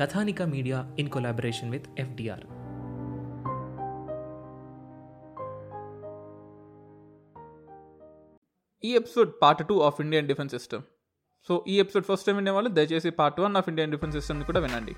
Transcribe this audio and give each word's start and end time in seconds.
Kathanika 0.00 0.42
media 0.42 0.96
in 0.98 1.08
collaboration 1.10 1.70
with 1.70 1.86
FDR. 1.98 2.44
ఈ 8.84 8.94
episode 8.94 9.32
part 9.42 9.68
two 9.68 9.80
of 9.80 10.00
Indian 10.00 10.28
defence 10.28 10.54
system. 10.54 10.82
So 11.48 11.64
ఈ 11.68 11.80
episode 11.80 12.04
first 12.04 12.26
time 12.26 12.36
వినే 12.36 12.50
వాళ్ళు 12.50 12.70
దయచేసి 12.70 13.10
part 13.10 13.40
one 13.40 13.56
of 13.56 13.68
Indian 13.68 13.90
defence 13.90 14.16
సిస్టమ్ని 14.16 14.44
కూడా 14.44 14.60
వినండి. 14.60 14.96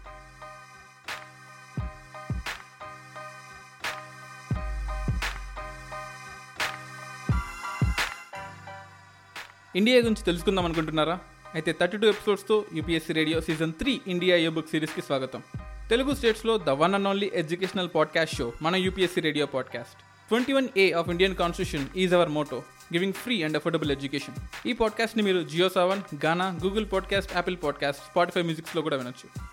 ఇండియా 9.77 9.99
గురించి 9.99 10.25
తెలుసుకుందాం 10.25 10.65
అనుకుంటున్నారా? 10.65 11.19
అయితే 11.55 11.73
thirty 11.81 11.97
two 11.97 12.07
ఎపిసోడ్స్తో 12.07 12.65
UPSC 12.75 13.13
radio 13.13 13.41
season 13.41 13.73
three 13.73 14.01
India 14.07 14.37
A 14.37 14.49
book 14.49 14.71
సిరీస్కి 14.71 15.03
స్వాగతం. 15.03 15.43
తెలుగు 15.91 16.15
స్టేట్స్లో 16.15 16.59
the 16.59 16.71
one 16.71 16.95
and 16.95 17.09
only 17.09 17.31
educational 17.35 17.89
podcast 17.95 18.37
show 18.37 18.53
మన 18.63 18.77
UPSC 18.77 19.21
radio 19.21 19.47
podcast. 19.47 19.95
Twenty 20.29 20.53
one 20.53 20.69
A 20.77 20.93
of 20.93 21.09
Indian 21.09 21.37
constitution 21.37 21.89
is 21.97 22.15
our 22.15 22.29
motto 22.29 22.57
giving 22.95 23.13
free 23.13 23.43
and 23.43 23.57
affordable 23.57 23.91
education. 23.91 24.69
ఈ 24.69 24.73
పాడ్కాస్ట్ని 24.73 25.23
మీరు 25.23 25.43
Jio 25.43 25.69
Saavn 25.69 26.25
Gaana 26.25 26.59
Google 26.65 26.87
podcast 26.93 27.33
Apple 27.35 27.57
podcast 27.65 28.03
Spotify 28.03 28.43
మ్యూజిక్స్లో 28.43 28.83
కూడా 28.83 28.97
వినొచ్చు. 28.97 29.51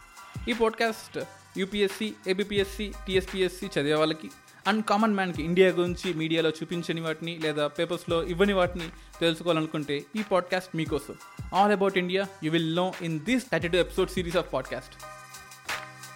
ఈ 0.50 0.54
podcast 0.54 1.24
UPSC 1.58 2.14
ABPSC 2.28 2.94
TSPSC 3.08 3.66
చదివే 3.66 3.94
వాళ్ళకి 3.94 4.32
and 4.68 4.86
common 4.86 5.16
మ్యాన్కి 5.16 5.44
India 5.44 5.70
గురించి 5.70 6.14
మీడియాలో 6.14 6.50
చూపించని 6.50 7.02
వాటిని 7.02 7.40
లేదా 7.40 7.68
పేపర్స్లో 7.68 8.24
ఇవ్వని 8.24 8.54
వాటిని 8.54 8.90
తెలుసుకోవాలనుకుంటే 9.20 10.06
ఈ 10.16 10.24
పాడ్కాస్ట్ 10.32 10.76
మీకోసం. 10.76 11.16
All 11.56 11.72
about 11.72 11.98
India 11.98 12.26
you 12.44 12.52
will 12.52 12.76
know 12.76 12.94
in 13.02 13.20
this 13.20 13.52
thirty 13.52 13.68
two 13.68 13.78
episode 13.78 14.10
series 14.10 14.38
of 14.38 14.54
podcast 14.54 14.96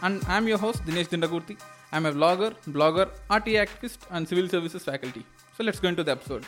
and 0.06 0.24
I'm 0.30 0.50
your 0.50 0.62
host 0.62 0.84
Dinesh 0.84 1.10
Dindakurthi 1.10 1.58
I'm 1.94 2.08
a 2.08 2.12
blogger 2.12 2.54
blogger 2.70 3.10
RTI 3.32 3.52
activist 3.52 4.14
and 4.14 4.28
civil 4.28 4.50
services 4.50 4.84
faculty 4.84 5.22
so 5.58 5.64
let's 5.64 5.86
going 5.86 5.98
to 5.98 6.02
the 6.02 6.10
episode 6.10 6.44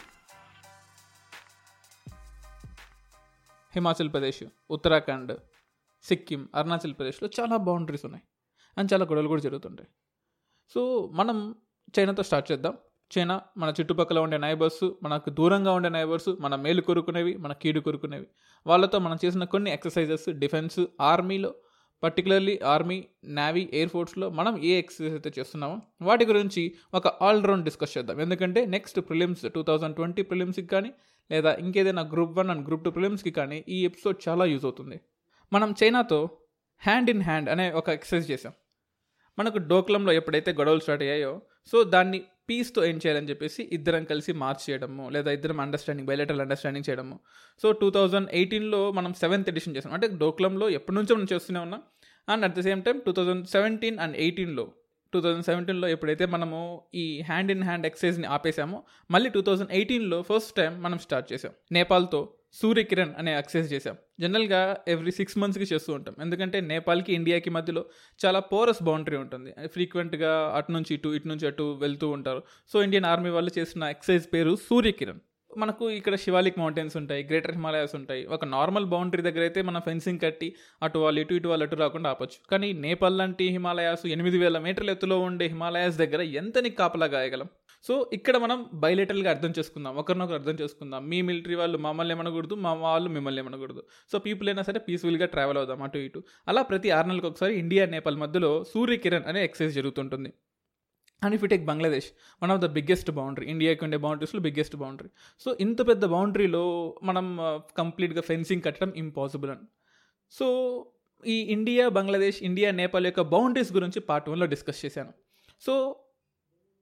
Himachal 3.74 4.12
Pradesh 4.12 4.44
Uttarakhand 4.72 5.40
Sikkim 6.03 6.50
Arunachal 6.56 6.94
ప్రదేశ్లో 6.94 7.30
చాలా 7.40 7.58
boundaries 7.58 8.06
ఉన్నాయి. 8.06 8.24
And 8.78 8.94
చాలా 8.94 9.06
గొడవలు 9.06 9.28
కూడా 9.28 9.42
జరుగుతుంటాయి. 9.42 9.90
So 10.74 11.09
మనం 11.13 11.56
చైనాతో 12.00 12.24
start 12.24 12.52
చేద్దాం. 12.52 12.78
చైనా 13.12 13.42
మన 13.58 13.74
చుట్టుపక్కల 13.80 14.20
ఉండే 14.20 14.38
నైబర్స్ 14.38 14.92
మనకు 15.04 15.30
దూరంగా 15.30 15.72
ఉండే 15.74 15.90
నైబర్స్ 15.90 16.30
మన 16.40 16.56
మేలు 16.56 16.81
కొరుకునేవి 16.81 17.38
మన 17.38 17.54
కీడు 17.54 17.80
కొరుకునేవి. 17.80 18.28
వాళ్ళతో 18.68 19.00
మనం 19.00 19.18
చేసిన 19.26 19.44
కొన్ని 19.44 19.72
ఎక్సర్సైజెస్ 19.72 20.31
డిఫెన్స్ 20.31 20.86
ఆర్మీలో 21.02 21.54
పర్టికులర్లీ 22.04 22.59
ఆర్మీ 22.66 23.06
నేవీ 23.26 23.70
ఎయిర్ 23.74 23.90
ఫోర్స్లో 23.90 24.30
మనం 24.30 24.64
ఏ 24.64 24.72
ఎక్సర్సైజ్ 24.78 25.14
అయితే 25.14 25.31
చేస్తున్నామో 25.40 25.81
వాటి 26.02 26.26
గురించి 26.26 26.76
ఒక 26.94 27.08
ఆల్రౌండ్ 27.08 27.64
డిస్కస్ 27.64 27.98
చేద్దాం. 27.98 28.22
ఎందుకంటే 28.22 28.66
next 28.66 29.00
prelims 29.00 29.46
two 29.56 29.64
thousand 29.64 29.96
twenty 29.96 30.22
ప్రిలిమ్స్కి 30.22 30.68
కానీ 30.68 30.92
లేదా 31.31 31.54
ఇంకేదైనా 31.56 32.02
group 32.02 32.38
one 32.38 32.50
and 32.50 32.68
group 32.68 32.84
two 32.84 32.92
ప్రిలిమ్స్కి 32.92 33.31
కానీ 33.31 33.64
ఈ 33.70 33.86
ఎపిసోడ్ 33.86 34.30
చాలా 34.30 34.46
యూజ్ 34.46 34.66
అవుతుంది. 34.66 35.00
మనం 35.54 35.75
చైనాతో 35.84 36.30
హ్యాండ్ 36.81 37.10
ఇన్ 37.10 37.22
హ్యాండ్ 37.22 37.50
అనే 37.50 37.72
ఒక 37.72 37.90
ఎక్సర్సైజ్ 37.90 38.31
చేసాం 38.31 38.54
మనకు 39.40 39.58
డోక్లంలో 39.58 40.14
ఎప్పుడైతే 40.14 40.54
గొడవలు 40.54 40.80
స్టార్ట్ 40.80 41.04
అయ్యాయో 41.04 41.42
సో 41.72 41.84
దాన్ని 41.84 42.22
పీస్తో 42.50 42.85
ఏం 42.85 42.97
చేయాలని 42.97 43.29
చెప్పేసి 43.29 43.69
ఇద్దరం 43.72 44.03
కలిసి 44.03 44.34
మార్చ్ 44.34 44.69
చేయడము 44.69 45.09
లేదా 45.09 45.31
ఇద్దరం 45.31 45.59
అండర్స్టాండింగ్ 45.59 46.07
బయలెటల్ 46.07 46.41
అండర్స్టాండింగ్ 46.41 46.90
చేయడము. 46.90 47.19
సో 47.62 47.72
టూ 47.72 47.90
థౌజండ్ 47.90 48.29
ఎయిటీన్లో 48.31 48.91
మనం 48.91 49.13
సెవెంత్ 49.13 49.50
ఎడిషన్ 49.50 49.75
చేసాం. 49.78 49.94
అంటే 49.94 50.07
డోక్లంలో 50.07 50.69
ఎప్పటి 50.69 50.96
నుంచో 50.96 51.16
మనం 51.16 51.28
చేస్తూనే 51.34 51.59
ఉన్నాం. 51.59 51.84
And 52.29 52.46
at 52.46 52.56
the 52.56 52.59
same 52.59 52.84
time 52.84 53.00
two 53.06 53.12
thousand 53.12 53.47
seventeen 53.47 54.00
and 54.00 54.18
ఎయిటీన్లో 54.18 54.72
టూ 55.13 55.22
థౌజండ్ 55.22 55.46
సెవెంటీన్లో 55.46 55.88
ఎప్పుడైతే 55.88 56.25
మనము 56.25 56.81
ఈ 56.96 57.22
హ్యాండ్ 57.22 57.51
ఇన్ 57.51 57.63
హ్యాండ్ 57.63 57.85
ఎక్సైజ్ని 57.85 58.28
ఆపేసామో 58.28 58.84
మళ్ళీ 59.12 59.30
టూ 59.30 59.41
థౌజండ్ 59.41 59.72
ఎయిటీన్లో 59.72 60.22
ఫస్ట్ 60.22 60.56
టైం 60.56 60.81
మనం 60.81 61.00
స్టార్ట్ 61.00 61.34
చేసాం. 61.34 61.51
నేపాల్తో 61.72 62.34
సూర్యకిరణ్ 62.62 63.14
అనే 63.18 63.31
యాక్సెస్ 63.31 63.74
చేశాం. 63.74 63.96
జనరల్గా 64.19 64.78
ఎవ్రీ 64.88 65.12
సిక్స్ 65.12 65.38
మంత్స్కి 65.38 65.68
చేస్తూ 65.74 65.94
ఉంటాం. 65.94 66.16
ఎందుకంటే 66.22 66.62
నేపాల్కి 66.62 67.14
ఇండియాకి 67.14 67.50
మధ్యలో 67.50 67.86
చాలా 68.25 68.40
పోరస్ 68.40 68.84
బౌండరీ 68.84 69.18
ఉంటుంది. 69.18 69.53
ఫ్రీక్వెంట్గా 69.68 70.53
అటు 70.56 70.72
నుంచి 70.72 70.94
ఇటు 70.94 71.09
ఇటు 71.09 71.28
నుంచి 71.28 71.47
అటు 71.47 71.78
వెళ్తూ 71.81 72.09
ఉంటారు. 72.09 72.44
సో 72.74 72.84
ఇండియన్ 72.84 73.06
ఆర్మీ 73.06 73.30
వాళ్ళు 73.30 73.52
చేసిన 73.59 73.84
ఎక్సైజ్ 73.84 74.34
పేరు 74.34 74.56
సూర్యకిరణ్. 74.56 75.22
మనకు 75.58 75.90
ఇక్కడ 75.90 76.16
శివాలిక్ 76.16 76.59
మౌంటైన్స్ 76.59 76.97
ఉంటాయి 76.97 77.24
గ్రేటర్ 77.24 77.52
హిమాలయాస్ 77.52 77.96
ఉంటాయి. 77.96 78.25
ఒక 78.25 78.46
నార్మల్ 78.46 78.86
బౌండరీ 78.86 79.22
దగ్గర 79.22 79.40
అయితే 79.40 79.62
మనం 79.62 79.81
ఫెన్సింగ్ 79.81 80.19
కట్టి 80.19 80.56
అటు 80.84 81.00
వాళ్ళు 81.00 81.22
ఇటు 81.22 81.34
ఇటు 81.34 81.47
వాళ్ళు 81.47 81.66
అటు 81.66 81.75
రాకుండా 81.75 82.09
ఆపొచ్చు. 82.09 82.50
కానీ 82.52 82.74
నేపాల్ 82.74 83.18
లాంటి 83.18 83.47
హిమాలయాస్ 83.47 84.06
ఎనిమిది 84.06 84.38
వేల 84.38 84.59
మీటర్ల 84.59 84.90
ఎత్తులో 84.90 85.19
ఉండే 85.19 85.47
హిమాలయాస్ 85.47 85.97
దగ్గర 85.97 86.22
ఎంతని 86.22 86.69
కాపలా 86.69 87.06
గాయగలం? 87.06 87.50
సో 87.88 87.94
ఇక్కడ 88.17 88.35
మనం 88.38 88.57
బయలెటర్గా 88.83 89.29
అర్థం 89.35 89.53
చేసుకుందాం 89.57 89.94
ఒకరినొకరు 90.01 90.38
అర్థం 90.39 90.57
చేసుకుందాం. 90.61 91.01
మీ 91.11 91.19
మిలిటరీ 91.29 91.55
వాళ్ళు 91.61 91.77
మమ్మల్ని 91.77 92.13
ఏమనకూడదు 92.16 92.55
మా 92.66 92.71
వాళ్ళు 92.83 93.09
మిమ్మల్ని 93.09 93.41
ఏమనకూడదు. 93.44 93.81
సో 94.11 94.19
పీపుల్ 94.19 94.49
అయినా 94.51 94.63
సరే 94.69 94.79
పీస్ఫుల్గా 94.88 95.25
ట్రావెల్ 95.25 95.57
అవుదాం 95.61 95.81
అటు 95.88 95.97
ఇటు. 96.07 96.19
అలా 96.51 96.61
ప్రతి 96.61 96.91
ఆరు 96.97 97.07
నెలలకు 97.07 97.27
ఒకసారి 97.31 97.55
ఇండియా 97.63 97.85
నేపాల్ 97.95 98.17
మధ్యలో 98.23 98.51
సూర్యకిరణ్ 98.73 99.27
అనే 99.31 99.44
ఎక్సైజ్ 99.49 99.73
జరుగుతుంటుంది. 99.79 100.31
And 101.21 101.35
if 101.35 101.44
take 101.53 101.66
Bangladesh 101.71 102.07
one 102.44 102.51
of 102.51 102.61
the 102.61 102.69
biggest 102.77 103.11
boundary 103.19 103.45
ఇండియాకి 103.53 103.81
ఉండే 103.85 103.97
బౌండరీస్లో 104.05 104.41
బిగ్గెస్ట్ 104.47 104.75
బౌండరీ 104.75 105.09
సో 105.45 105.50
ఇంత 105.65 105.79
పెద్ద 105.88 106.05
బౌండరీలో 106.05 106.63
మనం 107.03 107.27
uh, 107.47 107.59
కంప్లీట్గా 107.77 108.21
ఫెన్సింగ్ 108.21 108.63
కట్టడం 108.67 108.91
ఇంపాసిబుల్ 109.03 109.51
అని. 109.51 109.67
సో 110.31 110.47
ఈ 111.23 111.38
ఇండియా 111.55 111.83
బంగ్లాదేశ్ 111.89 112.39
ఇండియా 112.44 112.69
నేపాల్ 112.71 113.05
యొక్క 113.05 113.21
బౌండరీస్ 113.33 113.71
గురించి 113.73 114.00
పార్ట్ 114.00 114.27
వన్లో 114.29 114.45
డిస్కస్ 114.53 114.81
చేశాను. 114.85 115.13
సో 115.61 115.73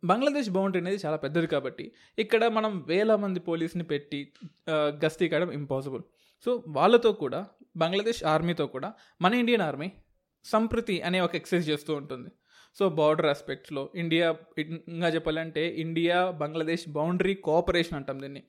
బంగ్లాదేశ్ 0.04 0.50
బౌండరీ 0.56 0.80
అనేది 0.84 1.00
చాలా 1.04 1.18
పెద్దది 1.24 1.48
కాబట్టి 1.54 1.86
ఇక్కడ 2.24 2.44
మనం 2.58 2.72
వేల 2.92 3.12
మంది 3.24 3.40
పోలీస్ని 3.50 3.86
పెట్టి 3.92 4.20
గస్తీ 5.04 5.26
కాయడం 5.32 5.52
ఇంపాసిబుల్ 5.60 6.04
సో 6.46 6.52
వాళ్ళతో 6.78 7.12
కూడా 7.24 7.40
బంగ్లాదేశ్ 7.84 8.22
ఆర్మీతో 8.34 8.66
కూడా 8.76 8.90
మన 9.24 9.34
ఇండియన్ 9.42 9.64
ఆర్మీ 9.68 9.90
సంప్రతి 10.46 10.96
అనే 11.08 11.20
ఒక 11.26 11.34
ఎక్సైజ్ 11.40 11.66
చేస్తూ 11.72 11.92
ఉంటుంది. 12.02 12.30
సో 12.78 12.84
బార్డర్ 13.00 13.28
ఆస్పెక్ట్స్లో 13.32 13.82
ఇండియా 14.02 14.28
ఇంకా 14.96 15.10
చెప్పాలంటే 15.16 15.64
ఇండియా 15.84 16.18
బంగ్లాదేశ్ 16.42 16.86
బౌండరీ 16.98 17.36
కోఆపరేషన్ 17.48 17.98
అంటాం 18.00 18.18
దీన్ని. 18.24 18.42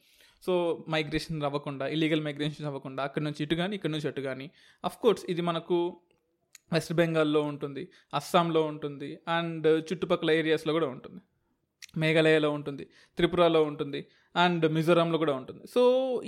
సో 0.43 0.53
మైగ్రేషన్ 0.95 1.45
అవ్వకుండా 1.49 1.85
ఇల్లీగల్ 1.95 2.23
మైగ్రేషన్ 2.29 2.69
అవ్వకుండా 2.71 3.03
అక్కడ 3.09 3.23
నుంచి 3.27 3.41
ఇటు 3.45 3.57
కానీ 3.61 3.75
ఇక్కడ 3.79 3.91
నుంచి 3.95 4.09
అటు 4.11 4.23
కానీ 4.29 4.47
కోర్స్ 5.05 5.25
ఇది 5.33 5.43
మనకు 5.51 5.79
వెస్ట్ 6.75 6.95
బెంగాల్లో 7.01 7.43
ఉంటుంది 7.51 7.83
అస్సాంలో 8.21 8.63
ఉంటుంది 8.73 9.11
అండ్ 9.37 9.69
చుట్టుపక్కల 9.89 10.31
ఏరియాస్లో 10.41 10.73
కూడా 10.79 10.89
ఉంటుంది. 10.95 11.21
మేఘాలయలో 11.97 12.51
ఉంటుంది 12.51 12.89
త్రిపురలో 13.17 13.63
ఉంటుంది. 13.63 14.07
అండ్ 14.35 14.65
మిజోరాంలో 14.75 15.19
కూడా 15.23 15.33
ఉంటుంది. 15.41 15.63
సో 15.75 15.83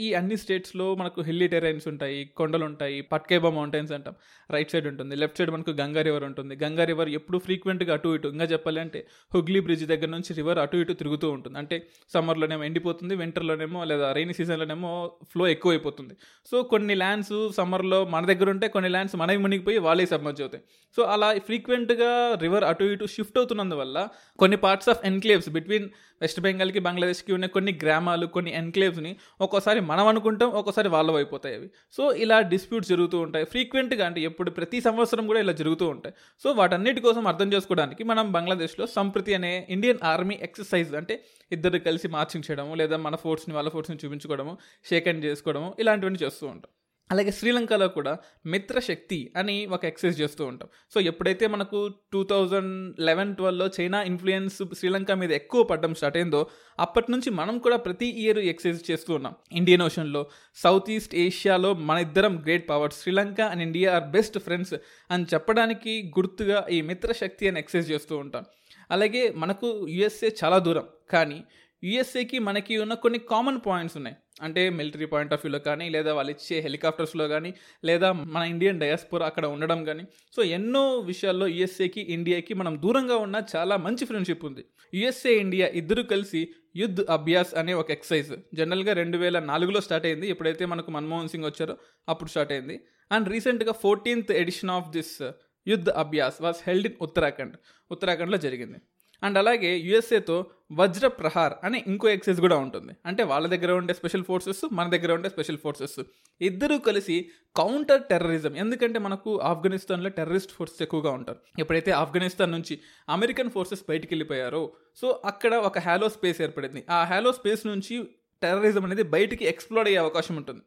ఈ 0.04 0.08
అన్ని 0.18 0.36
స్టేట్స్లో 0.42 0.86
మనకు 1.00 1.20
హిల్లీ 1.28 1.46
టెరైన్స్ 1.54 1.86
ఉంటాయి 1.92 2.18
కొండలు 2.38 2.64
ఉంటాయి 2.70 3.00
పట్కేబా 3.12 3.50
మౌంటైన్స్ 3.58 3.92
అంటాం. 3.96 4.14
రైట్ 4.54 4.72
సైడ్ 4.72 4.86
ఉంటుంది 4.90 5.14
లెఫ్ట్ 5.22 5.38
సైడ్ 5.38 5.50
మనకు 5.54 5.72
గంగా 5.80 6.02
రివర్ 6.08 6.24
ఉంటుంది. 6.30 6.54
గంగా 6.64 6.84
రివర్ 6.90 7.10
ఎప్పుడు 7.18 7.38
ఫ్రీక్వెంట్గా 7.46 7.94
అటు 7.94 8.14
ఇటు 8.16 8.28
ఇంకా 8.34 8.48
చెప్పాలి 8.52 8.80
అంటే 8.84 9.00
హుగ్లీ 9.34 9.60
బ్రిడ్జ్ 9.66 9.84
దగ్గర 9.92 10.10
నుంచి 10.16 10.34
రివర్ 10.40 10.58
అటు 10.64 10.76
ఇటు 10.76 10.96
తిరుగుతూ 11.02 11.30
ఉంటుంది. 11.36 11.58
అంటే 11.58 11.78
సమ్మర్లోనేమో 12.14 12.64
ఎండిపోతుంది 12.70 13.16
వింటర్లోనేమో 13.22 13.84
లేదా 13.92 14.12
రైనీ 14.18 14.36
సీజన్లోనేమో 14.40 14.92
ఫ్లో 15.32 15.46
ఎక్కువైపోతుంది. 15.54 16.14
సో 16.50 16.56
కొన్ని 16.62 16.94
ల్యాండ్స్ 16.94 17.34
సమ్మర్లో 17.60 18.00
మన 18.14 18.24
దగ్గర 18.32 18.48
ఉంటే 18.50 18.68
కొన్ని 18.68 18.90
ల్యాండ్స్ 18.94 19.16
మనవి 19.22 19.42
మునిగిపోయి 19.46 19.78
వాళ్ళే 19.88 20.06
సబ్మర్జ్ 20.14 20.42
అవుతాయి. 20.44 20.64
సో 20.96 21.02
అలా 21.14 21.30
ఫ్రీక్వెంట్గా 21.48 22.12
రివర్ 22.44 22.64
అటు 22.64 22.84
ఇటు 22.94 23.06
షిఫ్ట్ 23.16 23.38
అవుతున్నందువల్ల 23.38 23.98
కొన్ని 24.38 24.56
parts 24.66 24.88
of 24.94 25.02
enclaves 25.12 25.48
between 25.56 25.88
west 26.22 26.40
బెంగాల్కి 26.44 26.80
బంగ్లాదేశ్కి 26.86 27.32
ఉన్న 27.36 27.46
కొన్ని 27.54 27.72
గ్రామాలు 27.94 28.26
కొన్ని 28.34 28.52
ఎన్క్లేవ్స్ని 28.60 29.12
ఒక్కోసారి 29.44 29.80
మనం 29.90 30.06
అనుకుంటాం 30.12 30.48
ఒక్కోసారి 30.60 30.88
వాళ్ళు 30.94 31.12
అయిపోతాయి 31.20 31.54
అవి. 31.58 31.68
సో 31.96 32.02
ఇలా 32.24 32.38
డిస్ప్యూట్స్ 32.52 32.90
జరుగుతూ 32.92 33.18
ఉంటాయి. 33.26 33.44
ఫ్రీక్వెంట్గా 33.52 34.04
అంటే 34.06 34.20
ఎప్పుడు 34.28 34.50
ప్రతి 34.58 34.78
సంవత్సరం 34.86 35.24
కూడా 35.30 35.40
ఇలా 35.44 35.54
జరుగుతూ 35.60 35.86
ఉంటాయి. 35.94 36.14
సో 36.42 36.50
వాటన్నిటి 36.60 37.00
కోసం 37.06 37.24
అర్థం 37.32 37.48
చేసుకోవడానికి 37.54 38.04
మనం 38.12 38.26
బంగ్లాదేశ్లో 38.36 38.86
సంప్రతి 38.96 39.34
అనే 39.38 39.52
ఇండియన్ 39.76 40.00
ఆర్మీ 40.12 40.38
ఎక్సర్సైజ్ 40.48 40.92
అంటే 41.00 41.16
ఇద్దరు 41.52 41.80
కలిసి 41.88 42.08
మార్చింగ్ 42.16 42.46
చేయడము 42.48 42.74
లేదా 42.82 42.96
మన 43.06 43.16
ఫోర్స్ని 43.24 43.54
వాళ్ళ 43.58 43.70
ఫోర్స్ని 43.76 43.98
చూపించుకోవడము 44.04 44.54
షేక్ 44.90 45.08
హ్యాండ్ 45.08 45.24
చేసుకోవడము 45.28 45.70
ఇలాంటివన్నీ 45.84 46.20
చేస్తూ 46.24 46.46
ఉంటాం. 46.46 46.72
అలాగే 47.10 47.30
శ్రీలంకలో 47.30 47.88
కూడా 47.88 48.18
మిత్రశక్తి 48.46 49.32
అని 49.36 49.66
ఒక 49.66 49.84
ఎక్సైజ్ 49.84 50.20
చేస్తూ 50.20 50.44
ఉంటాం. 50.44 50.68
సో 50.94 51.00
ఎప్పుడైతే 51.00 51.46
మనకు 51.46 51.90
టూ 52.12 52.24
థౌజండ్ 52.24 53.00
లెవెన్ 53.00 53.36
ట్వెల్వ్లో 53.36 53.70
చైనా 53.80 54.02
ఇన్ఫ్లుయెన్స్ 54.02 54.62
శ్రీలంక 54.78 55.12
మీద 55.12 55.32
ఎక్కువ 55.32 55.62
పడడం 55.62 55.94
స్టార్ట్ 55.94 56.16
అయిందో 56.16 56.46
అప్పటి 56.80 57.12
నుంచి 57.12 57.30
మనం 57.30 57.58
కూడా 57.58 57.76
ప్రతి 57.76 58.06
ఇయర్ 58.06 58.38
ఎక్సైజ్ 58.38 58.90
చేస్తూ 58.90 59.14
ఉన్నాం. 59.14 59.34
ఇండియన్ 59.52 59.82
ఓషన్లో 59.82 60.26
సౌత్ 60.54 60.90
ఈస్ట్ 60.90 61.14
ఏషియాలో 61.14 61.74
మన 61.74 61.98
ఇద్దరం 61.98 62.42
great 62.42 62.68
powers 62.70 63.02
Sri Lanka 63.02 63.40
and 63.40 63.62
India 63.62 63.94
are 63.94 64.04
best 64.04 64.38
friends 64.38 64.74
అని 65.10 65.26
చెప్పడానికి 65.34 66.12
గుర్తుగా 66.18 66.66
ఈ 66.70 66.82
మిత్రశక్తి 66.82 67.48
అని 67.48 67.58
ఎక్సైజ్ 67.58 67.90
చేస్తూ 67.90 68.16
ఉంటాం. 68.16 68.44
అలాగే 68.90 69.32
మనకు 69.36 69.86
యుఎస్ఏ 69.88 70.30
చాలా 70.44 70.58
దూరం. 70.58 70.84
కానీ 71.10 71.44
యుఎస్ఏకి 71.84 72.38
మనకి 72.38 72.76
ఉన్న 72.76 72.94
కొన్ని 72.94 73.18
కామన్ 73.18 73.60
పాయింట్స్ 73.66 73.96
ఉన్నాయి. 73.96 74.16
అంటే 74.42 74.70
మిలిటరీ 74.70 75.06
పాయింట్ 75.06 75.32
ఆఫ్ 75.32 75.40
వ్యూలో 75.44 75.58
కానీ 75.58 75.88
లేదా 75.88 76.14
వాళ్ళు 76.14 76.32
ఇచ్చే 76.32 76.60
హెలికాప్టర్స్లో 76.60 77.28
కానీ 77.28 77.54
లేదా 77.84 78.12
మన 78.12 78.42
ఇండియన్ 78.42 78.80
డయాస్పోరా 78.80 79.26
అక్కడ 79.26 79.46
ఉండడం 79.46 79.84
కానీ. 79.84 80.04
సో 80.36 80.42
ఎన్నో 80.42 80.98
విషయాల్లో 80.98 81.46
యుఎస్ఏకి 81.46 82.00
ఇండియాకి 82.00 82.54
మనం 82.54 82.82
దూరంగా 82.82 83.16
ఉన్న 83.16 83.42
చాలా 83.56 83.76
మంచి 83.76 84.04
ఫ్రెండ్షిప్ 84.04 84.44
ఉంది. 84.44 84.64
యుఎస్ఏ 84.94 85.34
ఇండియా 85.34 85.68
ఇద్దరు 85.68 86.02
కలిసి 86.02 86.48
యుద్ధ్ 86.76 87.00
అభ్యాస్ 87.10 87.54
అనే 87.54 87.72
ఒక 87.72 87.90
ఎక్సైజ్ 87.90 88.32
జనరల్గా 88.54 88.92
రెండు 88.92 89.18
వేల 89.18 89.38
నాలుగులో 89.38 89.80
స్టార్ట్ 89.80 90.06
అయింది. 90.06 90.28
ఎప్పుడైతే 90.28 90.66
మనకు 90.66 90.90
మన్మోహన్ 90.90 91.28
సింగ్ 91.28 91.44
వచ్చారో 91.44 91.76
అప్పుడు 92.08 92.30
స్టార్ట్ 92.30 92.52
అయింది. 92.52 92.80
అండ్ 93.12 93.28
రీసెంట్గా 93.28 93.72
fourteenth 93.72 94.32
edition 94.32 94.70
of 94.70 94.90
this 94.90 95.30
Yudh 95.68 95.90
Abhyas 95.90 96.42
was 96.42 96.56
held 96.66 96.86
in 96.86 96.94
Uttarakhand. 97.02 97.56
ఉత్తరాఖండ్లో 97.90 98.38
జరిగింది. 98.38 98.78
అండ్ 99.24 99.38
అలాగే 99.38 99.76
యుఎస్ఏతో 99.78 100.46
వజ్ర 100.72 101.06
ప్రహార్ 101.06 101.52
అనే 101.64 101.84
ఇంకో 101.86 102.08
ఎక్సైజ్ 102.08 102.40
కూడా 102.40 102.56
ఉంటుంది. 102.56 102.92
అంటే 103.06 103.22
వాళ్ళ 103.22 103.46
దగ్గర 103.46 103.72
ఉండే 103.72 103.94
స్పెషల్ 103.94 104.24
ఫోర్సెస్ 104.24 104.62
మన 104.72 104.90
దగ్గర 104.90 105.12
ఉండే 105.12 105.28
స్పెషల్ 105.28 105.58
ఫోర్సెస్. 105.58 106.00
ఇద్దరూ 106.40 106.78
కలిసి 106.78 107.30
కౌంటర్ 107.56 108.02
టెర్రరిజం 108.02 108.56
ఎందుకంటే 108.56 108.98
మనకు 108.98 109.40
ఆఫ్ఘనిస్తాన్లో 109.40 110.08
టెర్రరిస్ట్ 110.08 110.52
ఫోర్సెస్ 110.52 110.82
ఎక్కువగా 110.82 111.10
ఉంటారు. 111.10 111.38
ఎప్పుడైతే 111.58 111.90
ఆఫ్ఘనిస్తాన్ 111.90 112.52
నుంచి 112.52 112.78
అమెరికన్ 113.08 113.50
ఫోర్సెస్ 113.50 113.84
బయటికి 113.88 114.14
వెళ్ళిపోయారో 114.14 114.72
సో 114.96 115.22
అక్కడ 115.24 115.54
ఒక 115.54 115.78
హ్యాలో 115.78 116.08
స్పేస్ 116.08 116.42
ఏర్పడింది. 116.42 116.84
ఆ 116.90 117.04
హ్యాలో 117.04 117.32
స్పేస్ 117.32 117.66
నుంచి 117.66 118.04
టెర్రరిజం 118.42 118.84
అనేది 118.84 119.02
బయటికి 119.02 119.44
ఎక్స్ప్లోర్ 119.44 119.86
అయ్యే 119.86 119.98
అవకాశం 119.98 120.36
ఉంటుంది. 120.36 120.60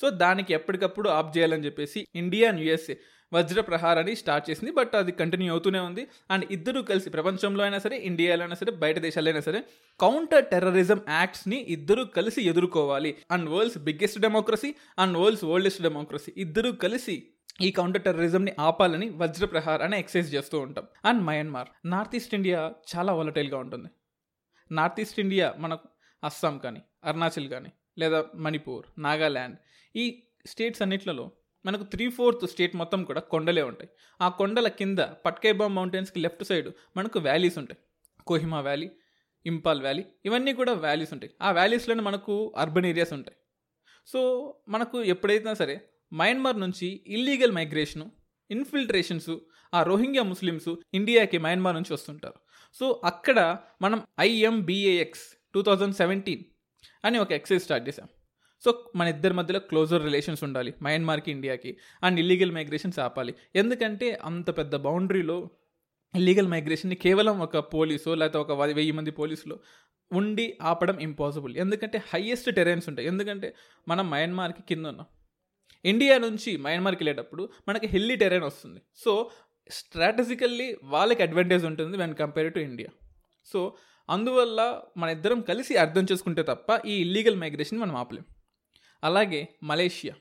సో 0.00 0.10
దానికి 0.10 0.54
ఎప్పటికప్పుడు 0.54 1.08
ఆప్ 1.08 1.38
చేయాలని 1.38 1.64
చెప్పేసి 1.64 2.06
ఇండియా 2.14 2.48
అండ్ 2.48 2.60
యుఎస్ఏ 2.60 2.94
వజ్ర 3.34 3.60
ప్రహారాన్ని 3.60 4.14
స్టార్ట్ 4.16 4.46
చేసింది 4.50 4.72
బట్ 4.72 4.94
అది 4.96 5.12
కంటిన్యూ 5.12 5.50
అవుతూనే 5.52 5.80
ఉంది. 5.88 6.02
అండ్ 6.30 6.44
ఇద్దరు 6.50 6.80
కలిసి 6.80 7.10
ప్రపంచంలో 7.10 7.62
అయినా 7.64 7.78
సరే 7.78 7.96
ఇండియాలో 8.10 8.42
అయినా 8.42 8.54
సరే 8.54 8.72
బయట 8.72 8.98
దేశాల్లో 8.98 9.30
అయినా 9.30 9.40
సరే 9.40 9.60
కౌంటర్ 10.00 10.46
టెర్రరిజం 10.46 11.00
యాక్ట్స్ని 11.08 11.56
ఇద్దరు 11.76 12.02
కలిసి 12.16 12.42
ఎదుర్కోవాలి. 12.42 13.12
And 13.30 13.50
world's 13.50 13.78
biggest 13.78 14.20
democracy 14.20 14.74
and 14.98 15.18
world's 15.18 15.44
oldest 15.44 15.82
democracy 15.82 16.32
ఇద్దరు 16.36 16.70
కలిసి 16.84 17.16
ఈ 17.62 17.70
కౌంటర్ 17.70 18.02
టెర్రరిజంని 18.02 18.52
ఆపాలని 18.60 19.06
వజ్ర 19.10 19.46
ప్రహార్ 19.46 19.82
అనే 19.82 19.96
ఎక్సైజ్ 19.98 20.34
చేస్తూ 20.34 20.56
ఉంటాం. 20.58 20.86
And 21.04 21.22
Myanmar 21.22 21.68
north 21.84 22.16
east 22.16 22.34
India 22.34 22.60
చాలా 22.92 23.12
వాలటైల్గా 23.12 23.58
ఉంటుంది. 23.58 23.88
నార్త్ 24.70 25.00
ఈస్ట్ 25.00 25.20
ఇండియా 25.20 25.54
మనకు 25.58 25.88
అస్సాం 26.24 26.58
కానీ 26.58 26.82
అరుణాచల్ 27.04 27.48
కానీ 27.48 27.70
లేదా 27.98 28.24
మణిపూర్ 28.34 28.86
నాగాల్యాండ్ 28.98 29.56
ఈ 29.96 30.04
స్టేట్స్ 30.46 30.82
అన్నిట్లలో 30.82 31.26
మనకు 31.66 31.84
త్రీ 31.84 32.10
ఫోర్త్ 32.10 32.50
స్టేట్ 32.50 32.76
మొత్తం 32.76 33.04
కూడా 33.04 33.20
కొండలే 33.20 33.62
ఉంటాయి. 33.62 33.90
ఆ 34.20 34.28
కొండల 34.28 34.68
కింద 34.68 34.98
పట్కేబా 34.98 35.66
మౌంటైన్స్కి 35.66 36.20
లెఫ్ట్ 36.20 36.44
సైడ్ 36.44 36.68
మనకు 36.96 37.18
వ్యాలీస్ 37.18 37.58
ఉంటాయి. 37.58 37.78
కోహిమా 38.26 38.60
వ్యాలీ 38.60 38.90
ఇంపాల్ 39.46 39.80
వ్యాలీ 39.82 40.04
ఇవన్నీ 40.24 40.52
కూడా 40.52 40.72
వ్యాలీస్ 40.72 41.12
ఉంటాయి. 41.12 41.32
ఆ 41.42 41.50
వ్యాలీస్లోనే 41.52 42.02
మనకు 42.02 42.54
అర్బన్ 42.56 42.86
ఏరియాస్ 42.86 43.12
ఉంటాయి. 43.12 43.36
సో 44.06 44.20
మనకు 44.68 45.02
ఎప్పుడైతే 45.02 45.54
సరే 45.54 45.80
మయన్మార్ 46.12 46.60
నుంచి 46.60 47.04
ఇల్లీగల్ 47.06 47.52
మైగ్రేషను 47.52 48.12
ఇన్ఫిల్ట్రేషన్స్ 48.50 49.36
ఆ 49.74 49.82
రోహింగ్యా 49.82 50.22
ముస్లిమ్స్ 50.22 50.74
ఇండియాకి 50.94 51.38
మయన్మార్ 51.38 51.74
నుంచి 51.74 51.92
వస్తుంటారు. 51.92 52.34
సో 52.74 53.00
అక్కడ 53.04 53.58
మనం 53.82 54.02
ఐఎంబిఏఎక్స్ 54.20 55.24
టూ 55.54 55.62
థౌజండ్ 55.62 55.94
సెవెంటీన్ 55.94 56.44
అని 57.04 57.18
ఒక 57.18 57.32
ఎక్సైజ్ 57.32 57.62
స్టార్ట్ 57.62 57.88
చేసాం 57.88 58.08
సో 58.64 58.90
మన 58.96 59.08
ఇద్దరి 59.08 59.34
మధ్యలో 59.34 59.58
క్లోజర్ 59.58 60.02
రిలేషన్స్ 60.02 60.44
ఉండాలి 60.44 60.74
మయన్మార్కి 60.82 61.30
ఇండియాకి 61.30 61.78
అండ్ 62.02 62.20
ఇల్లీగల్ 62.20 62.52
మైగ్రేషన్స్ 62.52 62.98
ఆపాలి. 62.98 63.34
ఎందుకంటే 63.56 64.18
అంత 64.24 64.58
పెద్ద 64.58 64.76
బౌండరీలో 64.76 65.50
ఇల్లీగల్ 66.16 66.48
మైగ్రేషన్ని 66.48 66.96
కేవలం 66.96 67.40
ఒక 67.40 67.56
పోలీసు 67.56 68.10
లేకపోతే 68.10 68.38
ఒక 68.38 68.52
వెయ్యి 68.60 68.92
మంది 68.92 69.10
పోలీసులు 69.10 69.58
ఉండి 70.12 70.58
ఆపడం 70.62 71.00
ఇంపాసిబుల్ 71.00 71.56
ఎందుకంటే 71.56 72.02
హయ్యెస్ట్ 72.14 72.54
టెరెన్స్ 72.54 72.88
ఉంటాయి. 72.88 73.08
ఎందుకంటే 73.08 73.54
మనం 73.88 74.10
మయన్మార్కి 74.10 74.62
కింద 74.62 74.86
ఉన్నాం. 74.86 75.06
ఇండియా 75.84 76.18
నుంచి 76.18 76.56
మయన్మార్కి 76.56 77.04
వెళ్ళేటప్పుడు 77.04 77.48
మనకి 77.68 77.86
హిల్లీ 77.86 78.16
టెరెన్ 78.16 78.44
వస్తుంది. 78.44 78.80
సో 78.96 79.30
స్ట్రాటజికల్లీ 79.70 80.76
వాళ్ళకి 80.84 81.22
అడ్వాంటేజ్ 81.22 81.64
ఉంటుంది 81.64 81.96
when 81.96 82.14
compare 82.14 82.54
to 82.54 82.58
India 82.58 82.88
so 83.46 83.76
అందువల్ల 84.10 84.80
మన 84.96 85.10
ఇద్దరం 85.10 85.40
కలిసి 85.40 85.76
అర్థం 85.76 86.06
చేసుకుంటే 86.12 86.42
తప్ప 86.42 86.86
ఈ 86.86 86.94
ఇల్లీగల్ 87.00 87.36
మైగ్రేషన్ 87.36 87.78
మనం 87.78 87.96
ఆపలేం. 87.96 88.24
అలాగే 89.04 89.48
మలేషియా. 89.62 90.14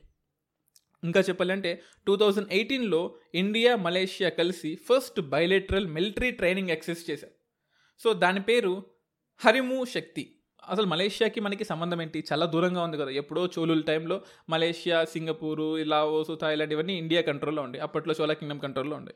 ఇంకా 1.04 1.20
చెప్పాలంటే 1.20 1.82
టూ 2.08 2.16
థౌజండ్ 2.16 2.54
ఎయిటీన్లో 2.54 3.16
ఇండియా 3.36 3.76
మలేషియా 3.76 4.30
కలిసి 4.30 4.76
first 4.76 5.22
bilateral 5.22 5.88
military 5.88 6.32
training 6.32 6.70
exercise 6.70 7.10
చేశారు. 7.10 7.34
సో 8.00 8.14
దాని 8.14 8.42
పేరు 8.42 8.84
హరిము 9.38 9.86
శక్తి. 9.86 10.40
అసలు 10.70 10.86
మలేషియాకి 10.86 11.40
మనకి 11.40 11.64
సంబంధం 11.64 12.02
ఏంటి? 12.02 12.24
చాలా 12.32 12.46
దూరంగా 12.46 12.84
ఉంది 12.84 12.98
కదా. 12.98 13.10
ఎప్పుడో 13.10 13.50
చోళుల 13.60 13.82
టైంలో 13.82 14.22
మలేషియా 14.50 15.06
సింగపూరు 15.06 15.84
లావోస్ 15.84 16.42
థాయిలాండ్ 16.42 16.74
ఇవన్నీ 16.74 16.98
ఇండియా 16.98 17.22
కంట్రోల్లో 17.22 17.62
ఉండే. 17.62 17.80
అప్పట్లో 17.80 18.16
చోళా 18.22 18.34
కింగ్డమ్ 18.34 18.60
కంట్రోల్లో 18.60 18.96
ఉండే. 18.96 19.16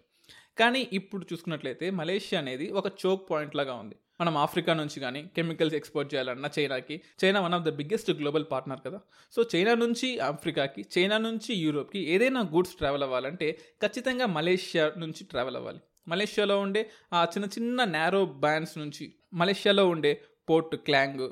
కానీ 0.58 0.88
ఇప్పుడు 0.94 1.26
చూసుకున్నట్లయితే 1.34 1.90
మలేషియా 1.90 2.42
అనేది 2.42 2.72
ఒక 2.72 2.86
చోక్ 3.06 3.30
పాయింట్ 3.30 3.56
లాగా 3.56 3.74
ఉంది. 3.74 3.96
మనం 4.22 4.38
ఆఫ్రికా 4.38 4.74
నుంచి 4.74 5.00
కానీ 5.00 5.22
కెమికల్స్ 5.36 5.76
ఎక్స్పోర్ట్ 5.76 6.14
చేయాలన్నా 6.14 6.50
చైనాకి. 6.60 7.02
China 7.24 7.42
one 7.42 7.54
of 7.54 7.64
the 7.64 7.70
biggest 7.70 8.12
global 8.12 8.46
partner 8.52 8.82
కదా. 8.86 9.00
సో 9.32 9.46
చైనా 9.56 9.74
నుంచి 9.74 10.20
ఆఫ్రికాకి 10.20 10.86
చైనా 10.98 11.18
నుంచి 11.18 11.54
యూరోప్కి 11.56 12.00
ఏదైనా 12.00 12.40
గూడ్స్ 12.40 12.76
ట్రావెల్ 12.76 13.04
అవ్వాలంటే 13.04 13.60
ఖచ్చితంగా 13.84 14.26
మలేషియా 14.26 14.92
నుంచి 14.98 15.24
ట్రావెల్ 15.24 15.56
అవ్వాలి. 15.56 15.80
మలేషియాలో 16.08 16.60
ఉండే 16.60 16.90
ఆ 17.14 17.24
చిన్న 17.24 17.46
చిన్న 17.46 17.84
నేరో 17.84 18.26
బ్యాండ్స్ 18.26 18.78
నుంచి 18.78 19.14
మలేషియాలో 19.34 19.88
ఉండే 19.90 20.22
port 20.50 20.76
Klang 20.76 21.30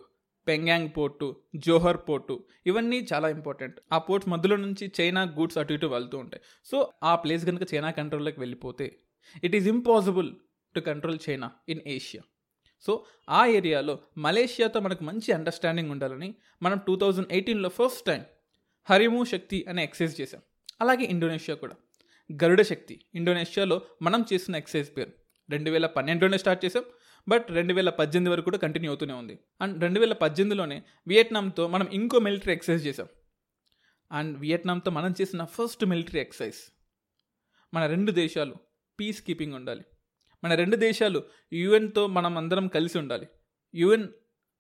Penang 0.48 0.90
port 0.98 1.36
Johor 1.56 1.98
port 2.10 2.44
ఇవన్నీ 2.66 3.08
చాలా 3.14 3.30
ఇంపార్టెంట్ 3.30 3.80
ఆ 3.94 3.98
పోర్ట్స్ 3.98 4.30
మధ్యలో 4.30 4.56
నుంచి 4.56 4.92
చైనా 5.02 5.22
గూడ్స్ 5.22 5.58
అటు 5.58 5.74
ఇటు 5.74 5.88
వెళ్తూ 5.88 6.18
ఉంటాయి. 6.18 6.44
సో 6.66 6.78
ఆ 7.04 7.16
ప్లేస్ 7.16 7.46
కనుక 7.46 7.74
చైనా 7.74 7.92
కంట్రోల్లోకి 7.92 8.40
వెళ్ళిపోతే 8.40 8.88
it 9.44 9.56
is 9.56 9.68
impossible 9.68 10.30
to 10.76 10.80
control 10.80 11.20
China 11.30 11.52
in 11.70 11.82
Asia 11.88 12.24
so 12.82 13.06
ఆ 13.30 13.46
ఏరియాలో 13.46 14.00
మలేషియాతో 14.18 14.80
మనకు 14.80 15.04
మంచి 15.04 15.32
అండర్స్టాండింగ్ 15.32 15.92
ఉండాలని 15.92 16.36
మనం 16.62 16.78
టూ 16.78 16.96
థౌజండ్ 16.96 17.32
ఎయిటీన్లో 17.32 17.70
ఫస్ట్ 17.70 18.06
టైం 18.06 18.26
హరిము 18.90 19.26
శక్తి 19.26 19.66
అనే 19.70 19.84
ఎక్సైజ్ 19.84 20.22
చేసాం 20.22 20.42
అలాగే 20.82 21.04
ఇండోనేషియా 21.04 21.56
కూడా. 21.56 21.76
గరుడ 22.44 22.62
శక్తి 22.62 23.06
ఇండోనేషియాలో 23.16 23.82
మనం 24.02 24.26
చేసిన 24.34 24.56
ఎక్సైజ్ 24.56 24.98
పేరు. 24.98 25.12
రెండు 25.50 25.72
వేల 25.72 25.86
పన్నెండులోనే 25.86 26.38
స్టార్ట్ 26.38 26.66
చేసాం 26.66 26.84
బట్ 27.30 27.52
రెండు 27.52 27.74
వేల 27.74 27.90
పద్దెనిమిది 27.90 28.32
వరకు 28.32 28.46
కూడా 28.46 28.58
కంటిన్యూ 28.58 28.92
అవుతూనే 28.92 29.14
ఉంది. 29.14 29.40
అండ్ 29.62 29.82
రెండు 29.82 30.00
వేల 30.00 30.14
పద్దెనిమిదిలోనే 30.14 30.84
వియట్నాంతో 31.08 31.68
మనం 31.68 31.88
ఇంకో 31.92 32.20
మిలిటరీ 32.20 32.54
ఎక్సైజ్ 32.54 32.88
చేసాం 32.88 33.08
అండ్ 34.12 34.38
వియట్నాంతో 34.38 34.92
మనం 34.92 35.16
చేసిన 35.22 35.44
ఫస్ట్ 35.44 35.86
మిలిటరీ 35.86 36.20
ఎక్సైజ్ 36.20 36.56
మన 37.74 37.86
రెండు 37.86 38.12
దేశాలు 38.12 38.56
పీస్ 39.00 39.22
కీపింగ్ 39.22 39.54
ఉండాలి. 39.54 39.84
మన 40.46 40.56
రెండు 40.56 40.76
దేశాలు 40.76 41.20
యుఎన్తో 41.54 42.08
మనం 42.08 42.38
అందరం 42.38 42.68
కలిసి 42.68 42.98
ఉండాలి. 42.98 43.28
యుఎన్ 43.74 44.08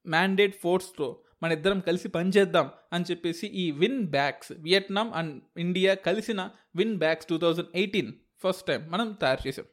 మ్యాండేట్ 0.06 0.56
ఫోర్స్తో 0.62 1.08
మన 1.44 1.52
ఇద్దరం 1.52 1.80
కలిసి 1.80 2.08
పనిచేద్దాం 2.08 2.70
అని 2.94 3.06
చెప్పేసి 3.12 3.48
ఈ 3.48 3.72
win 3.72 4.00
bags 4.08 4.52
Vietnam 4.52 5.14
and 5.14 5.34
India 5.58 5.94
కలిసిన 5.94 6.42
VINBAX 6.98 7.26
two 7.26 7.38
thousand 7.38 7.70
eighteen 7.76 8.12
first 8.44 8.68
time 8.68 8.82
మనం 8.90 9.12
తయారు 9.22 9.48
చేసాం 9.48 9.68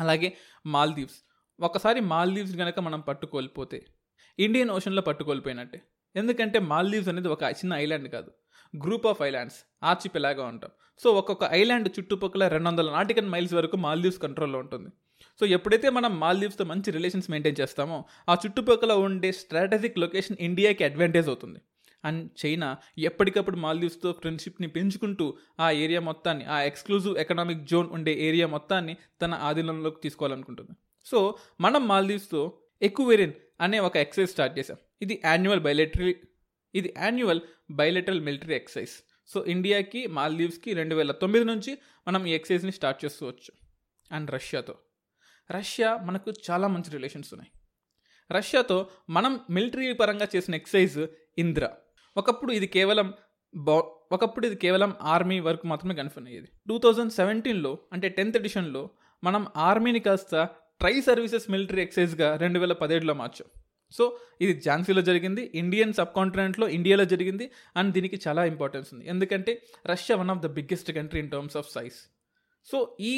అలాగే 0.00 0.28
మాల్దీవ్స్ 0.66 1.18
ఒకసారి 1.60 2.00
మాల్దీవ్స్ 2.00 2.56
కనుక 2.56 2.80
మనం 2.80 3.00
పట్టుకోల్పోతే 3.00 3.86
ఇండియన్ 4.38 4.70
ఓషన్లో 4.70 5.02
పట్టుకోల్పోయినట్టే. 5.02 5.78
ఎందుకంటే 6.16 6.58
మాల్దీవ్స్ 6.58 7.08
అనేది 7.08 7.28
ఒక 7.28 7.42
చిన్న 7.42 7.72
ఐలాండ్ 7.74 8.08
కాదు 8.08 8.30
గ్రూప్ 8.74 9.06
ఆఫ్ 9.06 9.22
ఐలాండ్స్ 9.22 9.58
ఆర్చిపెలాగా 9.82 10.44
ఉంటాం 10.46 10.70
సో 11.00 11.10
ఒక్కొక్క 11.12 11.44
ఐలాండ్ 11.52 11.88
చుట్టుపక్కల 11.98 12.48
రెండు 12.48 12.68
వందల 12.68 12.90
నాటికన్ 12.90 13.28
మైల్స్ 13.28 13.54
వరకు 13.54 13.76
మాల్దీవ్స్ 13.76 14.18
కంట్రోల్లో 14.18 14.58
ఉంటుంది. 14.58 14.90
సో 15.40 15.46
ఎప్పుడైతే 15.46 15.88
మనం 15.90 16.20
మాల్దీవ్స్తో 16.20 16.64
మంచి 16.64 16.90
రిలేషన్స్ 16.90 17.30
మెయింటైన్ 17.30 17.58
చేస్తామో 17.60 18.04
ఆ 18.28 18.34
చుట్టుపక్కల 18.44 18.92
ఉండే 19.06 19.32
స్ట్రాటజిక్ 19.32 19.98
లొకేషన్ 19.98 20.38
ఇండియాకి 20.40 20.84
అడ్వాంటేజ్ 20.84 21.28
అవుతుంది. 21.28 21.60
అండ్ 22.04 22.22
చైనా 22.40 22.68
ఎప్పటికప్పుడు 22.98 23.56
మాల్దీవ్స్తో 23.56 24.12
ఫ్రెండ్షిప్ని 24.12 24.68
పెంచుకుంటూ 24.68 25.26
ఆ 25.60 25.70
ఏరియా 25.84 26.00
మొత్తాన్ని 26.00 26.44
ఆ 26.44 26.58
ఎక్స్క్లూజివ్ 26.62 27.16
ఎకనామిక్ 27.16 27.62
జోన్ 27.70 27.88
ఉండే 27.90 28.12
ఏరియా 28.28 28.46
మొత్తాన్ని 28.46 28.96
తన 29.22 29.34
ఆధీనంలోకి 29.34 30.00
తీసుకోవాలనుకుంటుంది. 30.00 30.72
సో 31.06 31.38
మనం 31.60 31.88
మాల్దీవ్స్తో 31.88 32.42
ఎక్కువేరియన్ 32.82 33.32
అనే 33.60 33.78
ఒక 33.78 33.96
ఎక్సైజ్ 33.96 34.30
స్టార్ట్ 34.30 34.58
చేసాం 34.58 34.78
ఇది 35.02 35.22
యాన్యువల్ 35.24 35.60
బయలెటరీ 35.60 36.16
ఇది 36.74 36.94
annual 36.96 37.40
bilateral 37.70 38.20
military 38.20 38.54
exercise. 38.54 38.94
So 39.30 39.44
ఇండియాకి 39.44 40.06
మాల్దీవ్స్కి 40.06 40.72
రెండు 40.72 40.94
వేల 40.94 41.12
తొమ్మిది 41.12 41.44
నుంచి 41.44 41.72
మనం 42.08 42.26
ఈ 42.26 42.32
ఎక్సైజ్ని 42.32 42.72
స్టార్ట్ 42.72 43.00
చేసుకోవచ్చు 43.04 43.52
అండ్ 44.12 44.30
రష్యాతో. 44.30 44.74
రష్యా 45.50 45.90
మనకు 46.08 46.30
చాలా 46.50 46.66
మంచి 46.68 46.90
రిలేషన్స్ 46.90 47.34
ఉన్నాయి. 47.34 47.50
రష్యాతో 48.32 48.90
మనం 49.10 49.40
మిలిటరీ 49.50 49.92
పరంగా 49.92 50.28
చేసిన 50.36 50.54
ఎక్సైజ్ 50.54 50.98
ఇంద్ర. 51.38 51.64
ఒకప్పుడు 52.16 52.52
ఇది 52.52 52.66
కేవలం 52.66 53.14
బా 53.56 53.76
ఒకప్పుడు 54.12 54.46
ఇది 54.46 54.56
కేవలం 54.56 54.94
ఆర్మీ 55.02 55.40
వరకు 55.40 55.66
మాత్రమే 55.66 55.94
కన్ఫర్మ్ 55.94 56.26
అయ్యేది. 56.28 56.48
టూ 56.68 56.78
థౌజండ్ 56.78 57.12
సెవెంటీన్లో 57.12 57.78
అంటే 57.92 58.08
టెన్త్ 58.08 58.36
ఎడిషన్లో 58.36 58.90
మనం 59.24 59.46
ఆర్మీని 59.56 60.00
కాస్త 60.00 60.44
ట్రై 60.80 61.00
సర్వీసెస్ 61.00 61.50
మిలిటరీ 61.50 61.82
ఎక్సైజ్గా 61.82 62.36
రెండు 62.36 62.58
వేల 62.58 62.72
పదిహేడులో 62.72 63.14
మార్చాం. 63.14 63.48
సో 63.92 64.18
ఇది 64.40 64.60
ఝాన్సీలో 64.60 65.02
జరిగింది 65.02 65.42
ఇండియన్ 65.54 65.92
సబ్ 65.92 66.12
కాంటినెంట్లో 66.16 66.68
ఇండియాలో 66.68 67.04
జరిగింది 67.04 67.50
అండ్ 67.76 67.94
దీనికి 67.94 68.20
చాలా 68.28 68.44
ఇంపార్టెన్స్ 68.44 68.94
ఉంది. 68.94 69.08
ఎందుకంటే 69.08 69.62
Russia 69.86 70.16
one 70.16 70.30
of 70.30 70.38
the 70.38 70.46
biggest 70.46 70.92
country 70.92 71.20
in 71.20 71.30
terms 71.30 71.56
of 71.56 71.70
size. 71.72 71.98
So 72.70 72.96
ఈ 73.00 73.14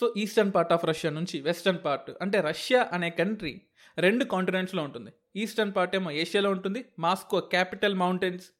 so 0.00 0.14
eastern 0.16 0.52
part 0.52 0.72
of 0.72 0.84
Russia 0.84 1.10
నుంచి 1.10 1.40
వెస్టర్న్ 1.40 1.84
పార్ట్ 1.84 2.10
అంటే 2.20 2.40
రష్యా 2.40 2.90
అనే 2.92 3.10
కంట్రీ 3.10 3.60
రెండు 3.98 4.24
కాంటినెంట్స్లో 4.24 4.82
ఉంటుంది. 4.82 5.10
ఈస్టర్న్ 5.36 5.74
పార్ట్ 5.74 5.96
ఏమో 5.96 6.10
ఏషియాలో 6.10 6.50
ఉంటుంది 6.50 6.84
Moscow 6.98 7.40
capital 7.40 7.94
mountains 7.94 8.50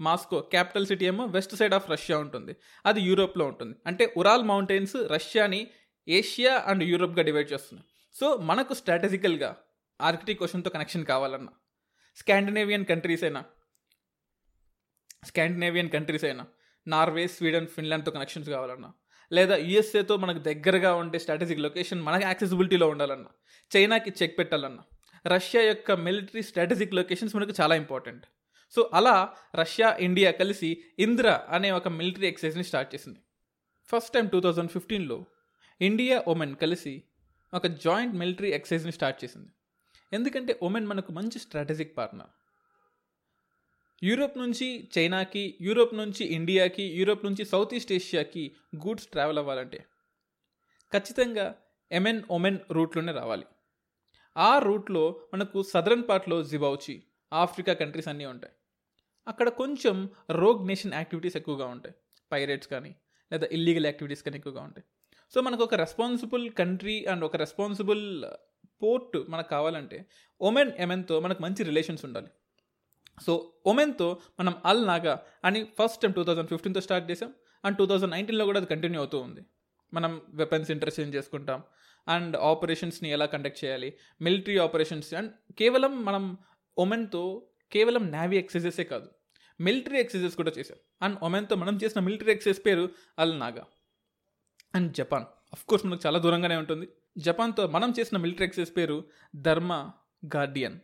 Moscow 0.00 0.40
capital 0.40 0.86
city 0.86 1.06
ఏమో 1.06 1.24
వెస్ట్ 1.26 1.56
సైడ్ 1.56 1.74
ఆఫ్ 1.74 1.90
రష్యా 1.90 2.18
ఉంటుంది. 2.18 2.56
అది 2.86 3.00
యూరోప్లో 3.00 3.44
ఉంటుంది. 3.46 3.76
అంటే 3.86 4.14
ఉరాల్ 4.16 4.42
మౌంటైన్స్ 4.42 4.96
రష్యాని 4.96 5.66
ఏషియా 6.08 6.54
అండ్ 6.56 6.84
యూరోప్గా 6.84 7.22
డివైడ్ 7.22 7.52
చేస్తున్నాయి. 7.52 7.86
సో 8.20 8.36
మనకు 8.36 8.74
స్ట్రాటజికల్గా 8.74 9.56
ఆర్కిటిక్ 10.00 10.42
ఓషన్తో 10.42 10.70
కనెక్షన్ 10.70 11.04
కావాలన్నా 11.04 11.52
స్కాండినేవియన్ 12.16 12.84
కంట్రీస్ 12.84 13.24
అయినా 13.24 13.44
స్కాండినేవియన్ 15.24 15.90
కంట్రీస్ 15.90 16.24
అయినా 16.24 16.46
నార్వే 16.86 17.28
స్వీడన్ 17.28 17.66
ఫిన్లాండ్తో 17.66 18.10
కనెక్షన్స్ 18.10 18.50
కావాలన్నా 18.50 18.92
లేదా 19.32 19.56
యుఎస్ఏతో 19.56 20.16
మనకు 20.16 20.38
దగ్గరగా 20.38 20.94
ఉండే 20.94 21.18
స్ట్రాటజిక్ 21.18 21.60
లొకేషన్ 21.60 22.02
మనకు 22.02 22.22
యాక్సెసిబిలిటీలో 22.22 22.88
ఉండాలన్నా 22.88 23.30
చైనాకి 23.76 24.10
చెక్ 24.22 24.38
పెట్టాలన్నా 24.38 24.82
రష్యా 25.26 25.62
యొక్క 25.62 25.92
మిలిటరీ 25.92 26.42
స్ట్రాటజిక్ 26.42 26.94
లొకేషన్స్ 26.94 27.36
మనకు 27.36 27.54
చాలా 27.60 27.74
ఇంపార్టెంట్ 27.74 28.26
సో 28.74 28.90
అలా 28.94 29.34
రష్యా 29.54 29.96
ఇండియా 30.00 30.30
కలిసి 30.30 30.82
ఇంద్ర 30.98 31.40
అనే 31.48 31.70
ఒక 31.70 31.88
మిలిటరీ 31.88 32.26
ఎక్సైజ్ని 32.26 32.64
స్టార్ట్ 32.64 32.94
చేసింది. 32.94 33.20
ఫస్ట్ 33.88 34.12
టైం 34.12 34.26
టూ 34.26 34.40
థౌజండ్ 34.40 34.70
ఫిఫ్టీన్లో 34.70 35.26
ఇండియా 35.80 36.24
ఒమెన్ 36.28 36.56
కలిసి 36.56 37.02
ఒక 37.54 37.66
జాయింట్ 37.66 38.14
మిలిటరీ 38.14 38.50
ఎక్సైజ్ని 38.52 38.92
స్టార్ట్ 38.92 39.24
చేసింది. 39.24 39.50
ఎందుకంటే 40.12 40.58
ఒమెన్ 40.62 40.86
మనకు 40.86 41.12
మంచి 41.12 41.38
స్ట్రాటజిక్ 41.38 41.96
పార్ట్నర్ 41.98 42.30
యూరోప్ 44.02 44.38
నుంచి 44.38 44.90
చైనాకి 44.98 45.58
యూరోప్ 45.60 45.94
నుంచి 45.94 46.24
ఇండియాకి 46.24 46.82
యూరోప్ 46.82 47.24
నుంచి 47.24 47.44
సౌత్ 47.44 47.74
ఈస్ట్ 47.74 47.92
ఏషియాకి 47.92 48.56
గూడ్స్ 48.76 49.06
ట్రావెల్ 49.06 49.38
అవ్వాలంటే 49.38 49.84
ఖచ్చితంగా 50.92 51.54
ఎమెన్ 51.90 52.22
ఒమెన్ 52.30 52.58
రూట్లోనే 52.70 53.12
రావాలి. 53.12 53.46
ఆ 54.36 54.58
రూట్లో 54.58 55.20
మనకు 55.34 55.62
సదరన్ 55.62 56.04
పార్ట్లో 56.08 56.42
జిబౌచి 56.42 57.02
ఆఫ్రికా 57.32 57.72
కంట్రీస్ 57.72 58.08
అన్నీ 58.08 58.24
ఉంటాయి. 58.24 58.54
అక్కడ 59.28 59.48
కొంచెం 59.48 60.08
రోగ్ 60.30 60.68
నేషన్ 60.68 60.94
యాక్టివిటీస్ 60.94 61.36
ఎక్కువగా 61.36 61.66
ఉంటాయి. 61.66 61.94
పైరేట్స్ 62.32 62.68
కానీ 62.68 62.94
లేదా 63.32 63.46
ఇల్లీగల్ 63.52 63.86
యాక్టివిటీస్ 63.86 64.22
కానీ 64.22 64.36
ఎక్కువగా 64.36 64.62
ఉంటాయి. 64.62 64.84
సో 65.34 65.40
మనకు 65.40 65.64
ఒక 65.64 65.74
రెస్పాన్సిబుల్ 65.74 66.50
కంట్రీ 66.50 67.04
అండ్ 67.04 67.24
ఒక 67.24 67.36
రెస్పాన్సిబుల్ 67.36 68.24
పోర్ట్ 68.82 69.30
మనకు 69.30 69.48
కావాలంటే 69.48 70.04
ఒమెన్ 70.40 70.70
ఎమెన్తో 70.78 71.20
మనకు 71.20 71.42
మంచి 71.42 71.64
రిలేషన్స్ 71.64 72.04
ఉండాలి. 72.04 72.30
సో 73.20 73.52
ఒమెన్తో 73.66 74.18
మనం 74.40 74.54
అల్ 74.64 74.86
నాగా 74.86 75.22
అని 75.44 75.64
ఫస్ట్ 75.64 76.00
టైం 76.00 76.12
టూ 76.12 76.24
థౌజండ్ 76.24 76.48
ఫిఫ్టీన్తో 76.48 76.80
స్టార్ట్ 76.80 77.10
చేసాం 77.10 77.34
అండ్ 77.64 77.78
టూ 77.78 77.86
థౌజండ్ 77.86 78.10
నైన్టీన్లో 78.10 78.44
కూడా 78.44 78.58
అది 78.58 78.66
కంటిన్యూ 78.66 79.00
అవుతూ 79.00 79.18
ఉంది. 79.18 79.40
మనం 79.94 80.22
వెపన్స్ 80.28 80.70
ఇంటర్చేంజ్ 80.70 81.16
చేసుకుంటాం. 81.16 81.62
అండ్ 82.08 82.36
ఆపరేషన్స్ని 82.36 83.10
ఎలా 83.10 83.26
కండక్ట్ 83.26 83.64
చేయాలి? 83.64 83.96
మిలిటరీ 84.20 84.58
ఆపరేషన్స్ 84.58 85.14
అండ్ 85.14 85.52
కేవలం 85.52 86.04
మనం 86.04 86.38
ఒమెన్తో 86.78 87.46
కేవలం 87.72 88.10
నావీ 88.10 88.36
ఎక్సైజెసే 88.36 88.84
కాదు. 88.84 89.10
మిలిటరీ 89.60 90.00
ఎక్సైజెస్ 90.00 90.36
కూడా 90.36 90.52
చేశాం. 90.58 90.78
అండ్ 91.02 91.18
ఒమెన్తో 91.22 91.56
మనం 91.56 91.78
చేసిన 91.84 92.00
మిలిటరీ 92.00 92.32
ఎక్సైజ్ 92.32 92.66
పేరు 92.66 92.88
Al 93.18 93.40
Najah. 93.40 93.66
And 94.74 94.92
Japan. 94.92 95.24
Of 95.52 95.64
course 95.64 95.86
మనకు 95.86 96.00
చాలా 96.06 96.18
దూరంగానే 96.18 96.56
ఉంటుంది. 96.56 96.88
జపాన్తో 97.18 97.66
మనం 97.66 97.94
చేసిన 97.98 98.18
మిలిటరీ 98.18 98.46
ఎక్సైజ్ 98.46 98.76
పేరు 98.76 99.04
ధర్మ 99.36 99.90
గార్డియన్. 100.36 100.78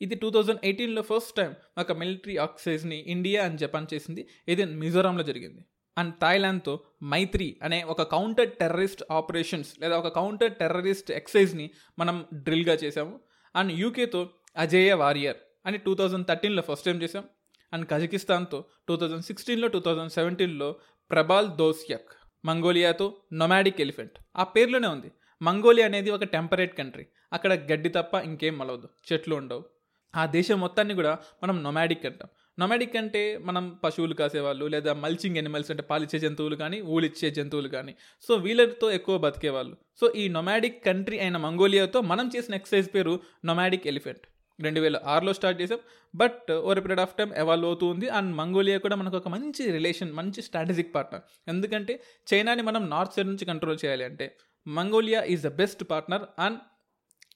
ఇది 0.00 0.14
టూ 0.14 0.30
థౌజండ్ 0.30 0.60
ఎయిటీన్లో 0.64 1.02
ఫస్ట్ 1.02 1.34
టైం 1.36 1.54
ఒక 1.78 1.92
మిలిటరీ 1.92 2.36
ఆక్సైజ్ని 2.36 2.98
ఇండియా 2.98 3.44
అండ్ 3.44 3.60
జపాన్ 3.60 3.86
చేసింది. 3.94 4.28
ఇది 4.48 4.64
మిజోరాంలో 4.64 5.22
జరిగింది. 5.22 5.64
అండ్ 5.98 6.14
థాయిలాండ్తో 6.14 6.80
మైత్రి 7.04 7.56
అనే 7.62 7.82
ఒక 7.82 8.02
కౌంటర్ 8.02 8.52
టెర్రరిస్ట్ 8.52 9.02
ఆపరేషన్స్ 9.10 9.80
లేదా 9.80 9.98
ఒక 9.98 10.08
కౌంటర్ 10.08 10.52
టెర్రరిస్ట్ 10.54 11.10
ఎక్సైజ్ని 11.10 11.70
మనం 11.98 12.26
డ్రిల్గా 12.34 12.74
చేసాము 12.74 13.20
అండ్ 13.56 13.72
యూకేతో 13.72 14.30
అజేయ 14.56 14.92
వారియర్ 14.92 15.36
అని 15.66 15.78
టూ 15.78 15.94
థౌజండ్ 15.94 16.26
థర్టీన్లో 16.26 16.62
ఫస్ట్ 16.62 16.84
టైం 16.84 17.02
చేసాం 17.02 17.24
అండ్ 17.72 17.86
కజకిస్తాన్తో 17.90 18.64
టూ 18.88 18.96
థౌజండ్ 18.96 19.22
సిక్స్టీన్లో 19.22 19.68
టూ 19.68 19.80
థౌజండ్ 19.80 20.12
సెవెంటీన్లో 20.12 20.76
ప్రభాల్ 21.10 21.48
దోస్యక్ 21.48 22.10
మంగోలియాతో 22.44 23.06
నొమాడిక్ 23.32 23.80
ఎలిఫెంట్ 23.80 24.18
ఆ 24.36 24.44
పేర్లోనే 24.44 24.88
ఉంది. 24.88 25.12
మంగోలియా 25.42 25.86
అనేది 25.86 26.10
ఒక 26.10 26.24
టెంపరేట్ 26.24 26.78
కంట్రీ 26.78 27.06
అక్కడ 27.32 27.52
గడ్డి 27.72 27.88
తప్ప 27.88 28.14
ఇంకేం 28.14 28.58
మలవదు. 28.58 28.88
చెట్లు 29.12 29.34
ఉండవు. 29.34 29.77
ఆ 30.14 30.26
దేశం 30.26 30.60
మొత్తాన్ని 30.60 30.94
కూడా 30.94 31.18
మనం 31.42 31.62
నొమాడిక్ 31.62 32.06
అంటాం. 32.06 32.28
నొమాడిక్ 32.58 32.96
అంటే 32.96 33.22
మనం 33.38 33.64
పశువులు 33.84 34.14
కాసేవాళ్ళు 34.14 34.66
లేదా 34.66 34.92
మల్చింగ్ 34.92 35.36
ఎనిమల్స్ 35.36 35.70
అంటే 35.70 35.82
పాలిచ్చే 35.82 36.18
జంతువులు 36.18 36.56
కానీ 36.56 36.80
ఊలిచ్చే 36.80 37.30
జంతువులు 37.30 37.68
కానీ. 37.68 37.92
సో 38.22 38.34
వీళ్ళతో 38.34 38.90
ఎక్కువ 38.90 39.18
బతికేవాళ్ళు. 39.18 39.76
సో 40.00 40.12
ఈ 40.16 40.28
నొమాడిక్ 40.28 40.84
కంట్రీ 40.86 41.18
అయిన 41.18 41.36
మంగోలియాతో 41.36 42.00
మనం 42.00 42.30
చేసిన 42.36 42.54
ఎక్సర్సైజ్ 42.54 42.90
పేరు 42.94 43.20
నొమాడిక్ 43.44 43.86
ఎలిఫెంట్ 43.86 44.26
రెండు 44.58 44.80
వేల 44.80 45.00
ఆరులో 45.04 45.32
స్టార్ట్ 45.32 45.62
చేసాం 45.62 45.80
but 46.14 46.50
over 46.52 46.80
period 46.84 47.00
of 47.00 47.14
time 47.18 47.30
evolve 47.36 47.66
అవుతూ 47.66 47.86
ఉంది. 47.86 48.08
అండ్ 48.08 48.30
మంగోలియా 48.36 48.78
కూడా 48.78 48.96
మనకు 48.96 49.16
ఒక 49.16 49.28
మంచి 49.28 49.70
రిలేషన్ 49.76 50.12
మంచి 50.12 50.42
స్ట్రాటజిక్ 50.42 50.94
పార్ట్నర్ 50.94 51.22
ఎందుకంటే 51.48 51.94
చైనాని 52.32 52.62
మనం 52.62 52.90
నార్త్ 52.90 53.14
సైడ్ 53.16 53.28
నుంచి 53.28 53.44
కంట్రోల్ 53.44 53.78
చేయాలి 53.84 54.04
అంటే 54.04 54.36
Mongolia 54.66 55.22
is 55.22 55.42
the 55.42 55.48
best 55.48 55.84
partner 55.90 56.24
and 56.40 56.58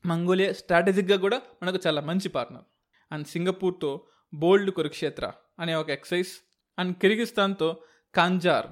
Mongolia 0.05 0.51
స్ట్రాటజిక్గా 0.53 1.17
కూడా 1.17 1.39
మనకు 1.63 1.79
చాలా 1.87 2.01
మంచి 2.01 2.29
పార్ట్నర్ 2.29 2.65
అండ్ 3.11 3.27
సింగపూర్తో 3.27 3.91
బోల్డ్ 4.33 4.71
కురుక్షేత్ర 4.71 5.27
అనే 5.59 5.75
ఒక 5.75 5.91
ఎక్సైజ్ 5.91 6.33
అండ్ 6.79 6.93
కిర్గిస్తాన్తో 6.97 7.69
కాంజార్ 8.15 8.69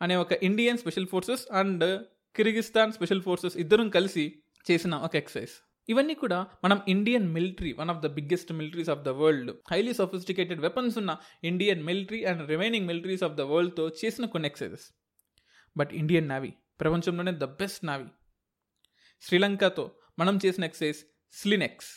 అనే 0.00 0.14
ఒక 0.16 0.32
Indian 0.42 0.78
special 0.78 1.06
forces 1.06 1.44
and 1.52 1.84
Kyrgyzstan 2.34 2.92
special 2.92 3.22
forces 3.22 3.56
ఇద్దరం 3.56 3.88
కలిసి 3.90 4.24
చేసిన 4.66 4.94
ఒక 4.98 5.14
ఎక్సైజ్ 5.16 5.54
ఇవన్నీ 5.88 6.14
కూడా 6.14 6.38
మనం 6.64 6.78
Indian 6.88 7.26
military 7.32 7.72
one 7.72 7.90
of 7.90 8.00
the 8.02 8.08
biggest 8.14 8.52
militaries 8.52 8.90
of 8.90 9.02
the 9.04 9.12
world 9.18 9.50
highly 9.70 9.92
sophisticated 9.92 10.60
weapons 10.60 10.96
ఉన్న 10.98 11.12
Indian 11.44 11.82
military 11.82 12.20
and 12.24 12.42
remaining 12.50 12.86
militaries 12.86 13.22
of 13.22 13.34
the 13.34 13.44
వరల్డ్తో 13.50 13.86
చేసిన 14.00 14.26
కొన్ని 14.26 14.48
ఎక్సైజెస్ 14.48 14.86
బట్ 15.76 15.92
ఇండియన్ 15.94 16.28
నావీ 16.28 16.52
ప్రపంచంలోనే 16.80 17.32
ద 17.38 17.48
బెస్ట్ 17.60 17.82
నావీ 17.84 18.08
శ్రీలంకతో 19.22 19.84
మనం 20.18 20.38
చేసిన 20.46 20.64
ఎక్సైజ్ 20.64 20.98
స్లినెక్స్ 21.32 21.88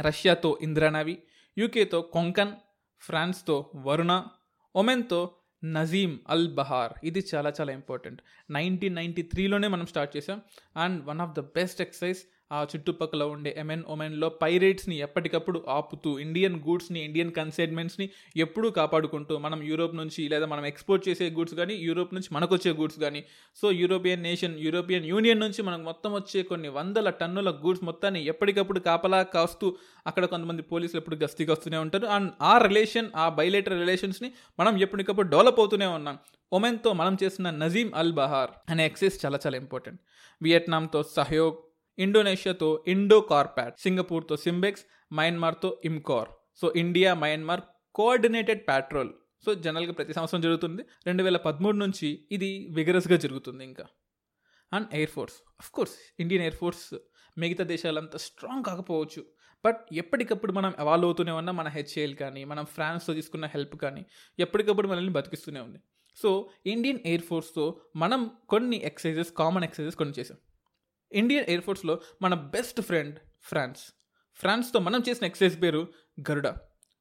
రష్యాతో 0.00 0.58
ఇంద్రానవి 0.62 1.22
యూకేతో 1.58 2.02
కొంకన్ 2.02 2.52
ఫ్రాన్స్తో 3.00 3.72
వరుణ 3.76 4.26
ఒమెన్తో 4.76 5.36
నజీమ్ 5.64 6.18
అల్ 6.28 6.54
బహార్. 6.54 6.92
ఇది 7.04 7.26
చాలా 7.34 7.52
చాలా 7.60 7.72
ఇంపార్టెంట్ 7.72 8.20
నైన్టీన్ 8.50 8.94
నైంటీ 8.94 9.22
త్రీలోనే 9.22 9.68
మనం 9.68 9.86
స్టార్ట్ 9.86 10.16
చేసాం 10.16 10.42
and 10.76 11.04
one 11.04 11.20
of 11.20 11.32
the 11.36 11.40
best 11.40 11.80
exercise 11.80 12.18
ఆ 12.52 12.66
చుట్టుపక్కల 12.76 13.22
ఉండే 13.24 13.54
ఎమెన్ 13.58 13.84
ఒమెన్లో 13.88 14.28
పైరేట్స్ని 14.28 14.98
ఎప్పటికప్పుడు 14.98 15.64
ఆపుతూ 15.68 16.18
ఇండియన్ 16.18 16.56
గూడ్స్ని 16.56 17.04
ఇండియన్ 17.04 17.32
కన్సైన్మెంట్స్ని 17.32 18.10
ఎప్పుడూ 18.36 18.70
కాపాడుకుంటూ 18.70 19.38
మనం 19.38 19.62
యూరోప్ 19.62 19.94
నుంచి 19.94 20.28
లేదా 20.28 20.46
మనం 20.46 20.66
ఎక్స్పోర్ట్ 20.66 21.08
చేసే 21.08 21.30
గూడ్స్ 21.30 21.54
కానీ 21.54 21.74
యూరోప్ 21.74 22.14
నుంచి 22.14 22.28
మనకు 22.32 22.54
వచ్చే 22.54 22.72
గూడ్స్ 22.72 22.98
కానీ 22.98 23.24
so 23.56 23.70
European 23.70 24.22
nation 24.22 24.58
European 24.58 25.04
Union 25.04 25.40
నుంచి 25.40 25.62
మనకు 25.62 25.82
మొత్తం 25.82 26.14
వచ్చే 26.14 26.42
కొన్ని 26.42 26.68
వందల 26.68 27.10
టన్నుల 27.10 27.50
గూడ్స్ 27.50 27.84
మొత్తాన్ని 27.84 28.24
ఎప్పటికప్పుడు 28.24 28.80
కాపలా 28.80 29.22
కాస్తూ 29.22 29.76
అక్కడ 30.06 30.24
కొంతమంది 30.24 30.62
పోలీసులు 30.62 31.00
ఎప్పుడు 31.00 31.16
గస్తీకి 31.16 31.50
వస్తూనే 31.50 31.76
ఉంటారు. 31.76 32.06
అండ్ 32.06 32.30
ఆ 32.42 32.58
రిలేషన్ 32.58 33.08
ఆ 33.16 33.28
బైలేటర్ 33.28 33.78
రిలేషన్స్ని 33.78 34.32
మనం 34.60 34.80
ఎప్పటికప్పుడు 34.80 35.28
డెవలప్ 35.28 35.60
అవుతూనే 35.60 35.86
ఉన్నాం. 35.86 36.18
ఒమెన్తో 36.52 36.92
మనం 36.92 37.16
చేసిన 37.22 37.50
నజీమ్ 37.50 37.90
అల్ 37.94 38.12
బహార్ 38.12 38.50
అనే 38.70 38.86
ఎక్సైజ్ 38.86 39.26
చాలా 39.26 39.38
చాలా 39.46 39.56
ఇంపార్టెంట్ 39.56 40.00
వియట్నాంతో 40.42 41.02
సహయోగ్ 41.02 41.69
ఇండోనేషియాతో 42.00 42.84
ఇండో 42.88 43.20
కార్పాట్ 43.20 43.80
సింగపూర్తో 43.80 44.36
SIMBEX 44.36 44.84
మయన్మార్తో 45.12 45.82
IMCOR 45.84 46.28
so 46.60 46.72
India 46.76 47.14
Myanmar 47.14 47.60
coordinated 47.94 48.66
patrol. 48.66 49.10
So 49.44 49.54
జనరల్గా 49.54 49.92
ప్రతి 49.92 50.14
సంవత్సరం 50.14 50.40
జరుగుతుంది. 50.40 50.82
రెండు 51.06 51.22
వేల 51.22 51.36
పదమూడు 51.36 51.76
నుంచి 51.76 52.26
ఇది 52.32 52.68
విగరస్గా 52.72 53.16
జరుగుతుంది 53.16 53.64
ఇంకా. 53.64 53.84
And 54.72 54.86
air 54.92 55.10
force. 55.10 55.34
Of 55.60 55.70
course 55.70 55.94
Indian 56.20 56.42
air 56.42 56.56
force 56.56 56.98
మిగతా 57.38 57.64
దేశాలంతా 57.64 58.18
స్ట్రాంగ్ 58.18 58.64
కాకపోవచ్చు. 58.64 59.24
బట్ 59.64 59.76
ఎప్పటికప్పుడు 59.92 60.52
మనం 60.52 60.72
ఎవాల్వ్ 60.78 61.06
అవుతూనే 61.06 61.32
ఉన్నా 61.32 61.52
మన 61.52 61.68
హెచ్ఏఎల్ 61.68 62.14
కానీ 62.14 62.44
మనం 62.44 62.64
ఫ్రాన్స్తో 62.64 63.14
తీసుకున్న 63.14 63.46
హెల్ప్ 63.46 63.76
కానీ 63.76 64.06
ఎప్పటికప్పుడు 64.38 64.88
మనల్ని 64.88 65.12
బతికిస్తూనే 65.12 65.60
ఉంది. 65.60 65.78
సో 66.22 66.50
ఇండియన్ 66.66 66.98
ఎయిర్ 67.06 67.22
ఫోర్స్తో 67.22 67.80
మనం 67.96 68.30
కొన్ని 68.48 68.76
ఎక్సైజెస్ 68.84 69.32
కామన్ 69.32 69.64
ఎక్సైజెస్ 69.64 69.96
కొన్ని 69.96 70.14
చేసాం. 70.18 70.38
ఇండియన్ 71.12 71.46
ఎయిర్ 71.48 71.62
ఫోర్స్లో 71.62 72.00
మన 72.22 72.34
బెస్ట్ 72.34 72.80
ఫ్రెండ్ 72.80 73.18
ఫ్రాన్స్. 73.42 73.92
ఫ్రాన్స్తో 74.34 74.80
మనం 74.80 75.02
చేసిన 75.08 75.26
ఎక్సైజ్ 75.26 75.62
పేరు 75.62 75.88
గరుడ. 76.30 76.48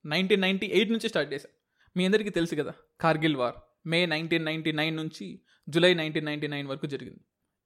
నైన్టీన్ 0.06 0.42
నైంటీ 0.42 0.68
ఎయిట్ 0.68 0.92
నుంచి 0.92 1.10
స్టార్ట్ 1.10 1.34
చేశాం. 1.34 1.52
మీ 1.98 2.06
అందరికీ 2.06 2.30
తెలుసు 2.30 2.56
కదా 2.56 2.74
Kargil 3.02 3.36
war. 3.36 3.56
May 3.86 4.06
nineteen 4.06 4.46
ninety 4.46 4.72
nine 4.72 4.96
నుంచి 4.96 5.42
జూలై 5.70 5.94
నైన్టీన్ 5.94 6.26
నైంటీ 6.26 6.48
నైన్ 6.48 6.68
వరకు 6.68 6.86
జరిగింది. 6.86 7.20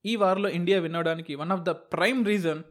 ఈ 0.05 0.15
వార్లో 0.15 0.49
ఇండియా 0.49 0.79
వినడానికి 0.79 1.35
one 1.35 1.51
of 1.51 1.61
the 1.61 1.69
prime 1.69 2.25
reason 2.25 2.63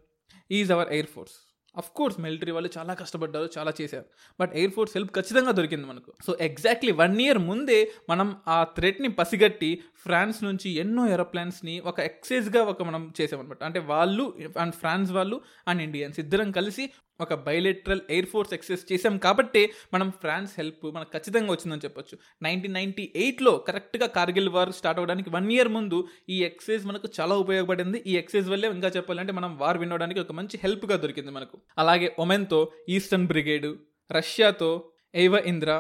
is 0.51 0.73
our 0.73 0.89
air 0.89 1.07
force. 1.07 1.52
Of 1.79 1.91
course 1.91 2.21
military 2.21 2.53
వాళ్ళు 2.53 2.71
చాలా 2.79 2.95
కష్టపడ్డారు 2.95 3.49
చాలా 3.59 3.73
చేశారు. 3.81 4.05
బట్ 4.41 4.53
ఎయిర్ 4.55 4.73
ఫోర్స్ 4.73 4.97
హెల్ప్ 4.97 5.15
ఖచ్చితంగా 5.15 5.51
దొరికింది 5.51 5.87
మనకు. 5.87 6.13
సో 6.27 6.37
ఎగ్జాక్ట్లీ 6.41 6.93
వన్ 6.93 7.21
ఇయర్ 7.21 7.39
ముందే 7.39 7.93
మనం 8.11 8.37
ఆ 8.49 8.65
థ్రెట్ని 8.65 9.09
పసిగట్టి 9.09 9.83
ఫ్రాన్స్ 9.97 10.45
నుంచి 10.45 10.71
ఎన్నో 10.71 11.09
ఏరోప్లాన్స్ని 11.09 11.81
ఒక 11.81 12.01
ఎక్సైజ్గా 12.01 12.63
ఒక 12.63 12.83
మనం 12.83 13.13
చేసామన్నమాట. 13.21 13.65
అంటే 13.65 13.81
వాళ్ళు 13.81 14.39
అండ్ 14.61 14.75
ఫ్రాన్స్ 14.75 15.13
వాళ్ళు 15.13 15.41
అండ్ 15.69 15.83
ఇండియన్స్ 15.83 16.21
ఇద్దరం 16.21 16.51
కలిసి 16.51 16.91
ఒక 17.25 17.35
బయలెట్రల్ 17.47 18.03
ఎయిర్ 18.17 18.29
ఫోర్స్ 18.33 18.53
ఎక్సైజ్ 18.57 18.85
చేసాం 18.91 19.15
కాబట్టి 19.27 19.63
మనం 19.95 20.09
ఫ్రాన్స్ 20.23 20.53
హెల్ప్ 20.61 20.87
మనకు 20.97 21.11
ఖచ్చితంగా 21.17 21.51
వచ్చిందని 21.55 21.85
చెప్పొచ్చు. 21.87 22.15
నైన్టీన్ 22.47 22.77
నైన్టీ 22.79 23.05
ఎయిట్లో 23.23 23.55
కరెక్ట్గా 23.69 24.09
కార్గిల్ 24.19 24.51
వార్ 24.57 24.73
స్టార్ట్ 24.79 25.01
అవ్వడానికి 25.03 25.31
వన్ 25.37 25.49
ఇయర్ 25.57 25.71
ముందు 25.79 26.01
ఈ 26.35 26.39
ఎక్సైజ్ 26.51 26.85
మనకు 26.91 27.09
చాలా 27.19 27.37
ఉపయోగపడింది. 27.45 28.01
ఈ 28.11 28.15
ఎక్సైజ్ 28.23 28.49
వల్లే 28.55 28.71
ఇంకా 28.77 28.91
చెప్పాలంటే 28.99 29.35
మనం 29.39 29.53
వార్ 29.63 29.81
వినడానికి 29.85 30.23
ఒక 30.25 30.35
మంచి 30.41 30.59
హెల్ప్గా 30.65 30.99
దొరికింది 31.05 31.33
మనకు. 31.39 31.57
అలాగే 31.85 32.11
ఒమెన్తో 32.25 32.61
ఈస్టర్న్ 32.97 33.29
బ్రిగేడ్ 33.33 33.69
రష్యాతో 34.11 34.71
ఎయివ 35.23 35.35
ఇంద్ర 35.53 35.71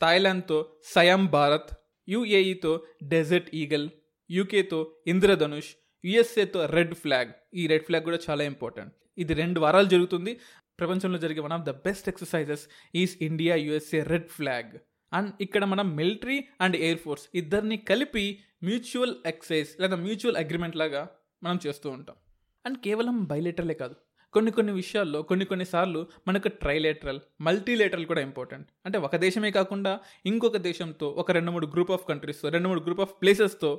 థాయిలాండ్తో 0.00 0.58
సయాం 0.94 1.22
భారత్ 1.36 1.70
యుఏఈతో 2.08 2.72
డెజర్ట్ 3.12 3.50
ఈగల్ 3.62 3.88
యూకేతో 4.30 4.78
ఇంద్రధనుష్ 5.12 5.70
యుఎస్ఏతో 6.04 6.60
రెడ్ 6.76 6.94
ఫ్లాగ్. 7.02 7.30
ఈ 7.60 7.62
రెడ్ 7.70 7.84
ఫ్లాగ్ 7.86 8.04
కూడా 8.08 8.18
చాలా 8.26 8.42
ఇంపార్టెంట్ 8.52 8.92
ఇది 9.22 9.32
రెండు 9.40 9.58
వారాలు 9.64 9.88
జరుగుతుంది. 9.94 10.32
ప్రపంచంలో 10.80 11.18
జరిగే 11.24 11.42
one 11.46 11.54
of 11.56 11.66
the 11.68 11.72
best 11.86 12.08
exercises 12.12 12.64
is 13.02 13.14
India 13.28 13.56
USA 13.66 14.02
Red 14.12 14.28
Flag. 14.36 14.72
And 15.12 15.30
ఇక్కడ 15.44 15.64
మనం 15.72 15.86
మిలిటరీ 16.00 16.38
అండ్ 16.64 16.76
ఎయిర్ 16.86 17.00
ఫోర్స్ 17.04 17.24
ఇద్దరిని 17.40 17.78
కలిపి 17.90 18.26
మ్యూచువల్ 18.68 19.14
ఎక్సైజ్ 19.32 19.70
లేదా 19.82 19.96
మ్యూచువల్ 20.06 20.38
అగ్రిమెంట్ 20.42 20.78
లాగా 20.82 21.02
మనం 21.42 21.58
చేస్తూ 21.66 21.88
ఉంటాం. 21.96 22.16
అండ్ 22.64 22.78
కేవలం 22.86 23.16
బైలేటరలే 23.32 23.76
కాదు 23.82 23.96
కొన్ని 24.34 24.50
కొన్ని 24.56 24.72
విషయాల్లో 24.72 25.20
కొన్ని 25.28 25.44
కొన్నిసార్లు 25.50 26.00
మనకు 26.28 26.48
ట్రైలేటరల్ 26.62 27.18
మల్టీలేటరల్ 27.46 28.04
కూడా 28.10 28.20
ఇంపార్టెంట్. 28.28 28.68
అంటే 28.86 28.98
ఒక 29.06 29.16
దేశమే 29.24 29.50
కాకుండా 29.56 29.92
ఇంకొక 30.30 30.58
దేశంతో 30.66 31.06
ఒక 31.22 31.30
రెండు 31.36 31.50
మూడు 31.54 31.66
గ్రూప్ 31.74 31.90
ఆఫ్ 31.96 32.04
కంట్రీస్తో 32.10 32.48
రెండు 32.56 32.68
మూడు 32.70 32.82
గ్రూప్ 32.86 33.02
ఆఫ్ 33.04 33.14
ప్లేసెస్తో 33.22 33.70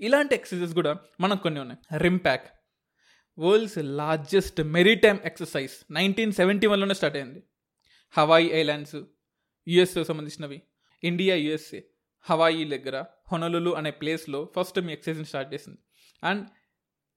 ఇలాంటి 0.00 0.34
ఎక్సర్సైజెస్ 0.34 0.74
కూడా 0.80 0.92
మనకు 1.24 1.42
కొన్ని 1.46 1.60
ఉన్నాయి. 1.64 1.80
RIMPAC 2.06 2.46
world's 3.38 3.78
largest 3.78 4.62
maritime 4.62 5.18
exercise 5.24 5.72
nineteen 5.90 6.32
seventy 6.32 6.66
వన్లోనే 6.66 6.94
start 6.94 7.16
అయింది. 7.16 7.42
హవాయి 8.10 8.48
ఐలాండ్స్ 8.50 8.96
యుఎస్ఏ 9.68 10.04
సంబంధించినవి. 10.04 10.62
ఇండియా 11.04 11.36
యుఎస్ఏ 11.36 11.80
హవాయి 12.20 12.64
దగ్గర 12.64 13.04
హొనలులు 13.32 13.70
అనే 13.70 13.90
ప్లేస్లో 13.90 14.52
ఫస్ట్ 14.56 14.80
మీ 14.80 14.92
ఎక్సర్సైజ్ని 14.92 15.24
స్టార్ట్ 15.24 15.54
చేసింది. 15.54 15.78
And 16.24 16.48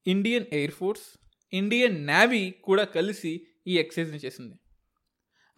Indian 0.06 0.46
air 0.52 0.70
force 0.70 1.06
Indian 1.52 2.06
navy 2.06 2.50
కూడా 2.50 2.84
కలిసి 2.84 3.46
ఈ 3.66 3.78
ఎక్సర్సైజ్ని 3.78 4.18
చేసింది. 4.18 4.54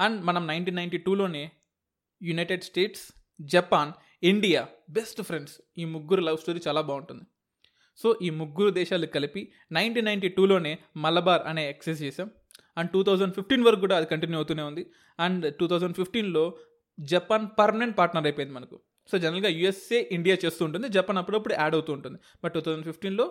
అండ్ 0.00 0.24
మనం 0.24 0.46
nineteen 0.46 0.76
ninety 0.76 0.98
టూలోనే 0.98 1.50
United 2.22 2.62
States 2.62 3.12
Japan 3.40 3.92
India 4.22 4.68
best 4.90 5.22
friends 5.22 5.60
ఈ 5.78 5.84
ముగ్గురు 5.84 6.20
లవ్ 6.20 6.38
స్టోరీ 6.38 6.60
చాలా 6.68 6.80
బాగుంటుంది. 6.80 7.24
సో 8.02 8.18
ఈ 8.22 8.30
ముగ్గురు 8.30 8.70
దేశాలు 8.70 9.06
కలిపి 9.06 9.42
నైన్టీన్ 9.72 10.06
నైంటీ 10.06 10.28
టూలోనే 10.28 10.78
మలబార్ 10.96 11.42
అనే 11.42 11.68
ఎక్సైజ్ 11.70 12.02
చేసాం 12.02 12.30
అండ్ 12.78 12.90
టూ 12.90 13.02
థౌజండ్ 13.02 13.34
ఫిఫ్టీన్ 13.34 13.64
వరకు 13.64 13.80
కూడా 13.80 13.96
అది 13.96 14.06
కంటిన్యూ 14.06 14.38
అవుతూనే 14.38 14.62
ఉంది. 14.62 14.82
అండ్ 15.18 15.44
టూ 15.56 15.66
థౌజండ్ 15.66 15.96
ఫిఫ్టీన్లో 15.96 16.44
జపాన్ 16.98 17.46
పర్మనెంట్ 17.58 17.98
పార్ట్నర్ 17.98 18.26
అయిపోయింది 18.26 18.54
మనకు. 18.54 18.76
సో 19.10 19.18
జనరల్గా 19.18 19.48
యుఎస్ఏ 19.48 20.00
ఇండియా 20.12 20.36
చేస్తూ 20.44 20.64
ఉంటుంది. 20.64 20.88
జపాన్ 20.88 21.18
అప్పుడప్పుడు 21.18 21.54
యాడ్ 21.54 21.74
అవుతూ 21.74 21.92
ఉంటుంది. 21.92 22.18
బట్ 22.44 22.54
టూ 22.54 22.60
థౌజండ్ 22.60 22.84
ఫిఫ్టీన్లో 22.84 23.26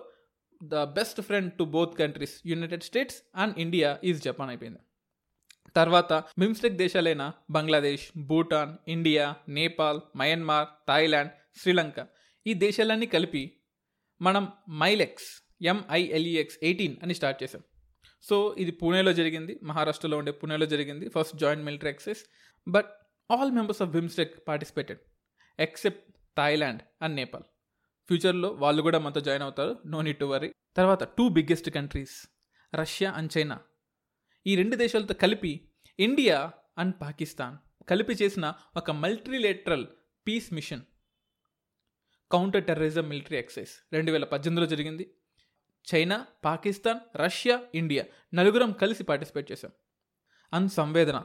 the 0.64 0.84
best 0.98 1.22
friend 1.22 1.54
to 1.54 1.64
both 1.64 1.94
countries 1.98 2.36
United 2.46 2.84
States 2.84 3.20
and 3.36 3.60
India 3.60 3.98
is 4.04 4.20
Japan 4.24 4.50
అయిపోయింది. 4.50 4.82
తర్వాత 5.76 6.14
BIMSTEC 6.40 6.76
దేశాలైన 6.76 7.32
Bangladesh 7.52 8.06
Bhutan 8.30 8.74
India 8.88 9.36
Nepal 9.50 10.00
Myanmar 10.16 10.68
Thailand 10.88 11.32
Sri Lanka 11.62 12.00
ఈ 12.46 12.54
దేశాలన్నీ 12.54 13.06
కలిపి 13.06 13.44
మనం 14.22 14.44
మైలెక్స్ 14.82 15.28
ఎంఐఎల్ఈఎక్స్ 15.72 16.58
ఎయిటీన్ 16.64 16.96
అని 17.04 17.14
స్టార్ట్ 17.14 17.40
చేసాం 17.44 17.62
సో 18.26 18.38
ఇది 18.58 18.72
పూణేలో 18.80 19.12
జరిగింది 19.14 19.54
మహారాష్ట్రలో 19.64 20.18
ఉండే 20.18 20.32
పూణేలో 20.40 20.66
జరిగింది 20.66 21.06
first 21.16 21.36
joint 21.38 21.64
military 21.66 21.90
exercise 21.90 22.22
but 22.68 22.90
all 23.30 23.52
members 23.52 23.82
of 23.82 23.92
BIMSTEC 23.92 24.34
participated 24.48 25.02
except 25.60 26.04
Thailand 26.38 26.82
and 27.02 27.16
Nepal 27.16 27.46
ఫ్యూచర్లో 28.10 28.50
వాళ్ళు 28.58 28.82
కూడా 28.82 29.00
మనతో 29.00 29.22
జాయిన్ 29.22 29.44
అవుతారు 29.44 29.74
నో 29.86 30.00
నీట్ 30.02 30.20
టు 30.20 30.26
వరీ 30.26 30.50
తర్వాత 30.76 31.04
two 31.18 31.26
biggest 31.30 31.70
countries 31.70 32.16
Russia 32.74 33.10
and 33.12 33.32
China 33.36 33.58
ఈ 34.46 34.54
రెండు 34.56 34.76
దేశాలతో 34.76 35.16
కలిపి 35.24 35.52
ఇండియా 36.00 36.38
అండ్ 36.78 36.96
పాకిస్తాన్ 37.02 37.56
కలిపి 37.90 38.14
చేసిన 38.14 38.46
ఒక 38.78 38.92
multilateral 39.02 39.86
peace 40.28 40.50
mission 40.54 40.84
counter 42.32 42.64
terrorism 42.64 43.10
military 43.10 43.38
exercise 43.38 43.70
రెండు 43.94 44.12
వేల 44.12 44.24
పద్దెనిమిదిలో 44.24 44.70
జరిగింది. 44.70 45.14
చైనా 45.94 46.26
పాకిస్తాన్ 46.46 47.18
రష్యా 47.18 47.60
ఇండియా 47.76 48.04
నలుగురం 48.34 48.72
కలిసి 48.72 49.04
పార్టిసిపేట్ 49.04 49.52
చేశాం. 49.52 49.72
అండ్ 50.54 50.72
సంవేదన 50.72 51.24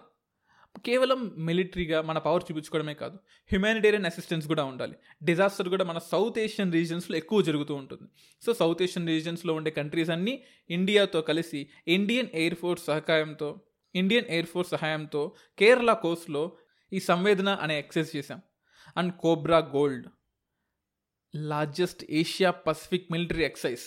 కేవలం 0.87 1.33
మిలిటరీగా 1.37 2.03
మన 2.03 2.19
పవర్ 2.19 2.43
చూపించుకోవడమే 2.45 2.95
కాదు 2.95 3.17
హ్యుమానిటేరియన్ 3.17 4.07
అసిస్టెన్స్ 4.07 4.47
కూడా 4.47 4.65
ఉండాలి. 4.65 4.95
డిజాస్టర్ 5.23 5.69
కూడా 5.69 5.85
మన 5.85 5.99
సౌత్ 5.99 6.39
ఏషియన్ 6.39 6.73
రీజన్స్లో 6.73 7.17
ఎక్కువ 7.17 7.43
జరుగుతూ 7.43 7.75
ఉంటుంది. 7.75 8.09
సో 8.47 8.55
సౌత్ 8.55 8.83
ఏషియన్ 8.83 9.09
రీజన్స్లో 9.09 9.55
ఉండే 9.55 9.71
కంట్రీస్ 9.71 10.11
అన్నీ 10.11 10.45
ఇండియాతో 10.71 11.21
కలిసి 11.21 11.69
ఇండియన్ 11.89 12.29
ఎయిర్ 12.35 12.55
ఫోర్స్ 12.55 12.85
సహకారంతో 12.85 13.61
ఇండియన్ 13.95 14.27
ఎయిర్ 14.27 14.47
ఫోర్స్ 14.47 14.71
సహాయంతో 14.71 15.35
కేరళ 15.59 15.93
కోస్ట్లో 15.93 16.57
ఈ 16.93 17.01
సంవేదన 17.01 17.49
అనే 17.49 17.79
ఎక్సైజ్ 17.79 18.17
చేశాం. 18.17 18.43
And 18.97 19.15
Cobra 19.15 19.59
Gold 19.59 20.07
largest 21.37 22.05
Asia 22.11 22.51
Pacific 22.51 23.13
military 23.13 23.45
exercise 23.45 23.81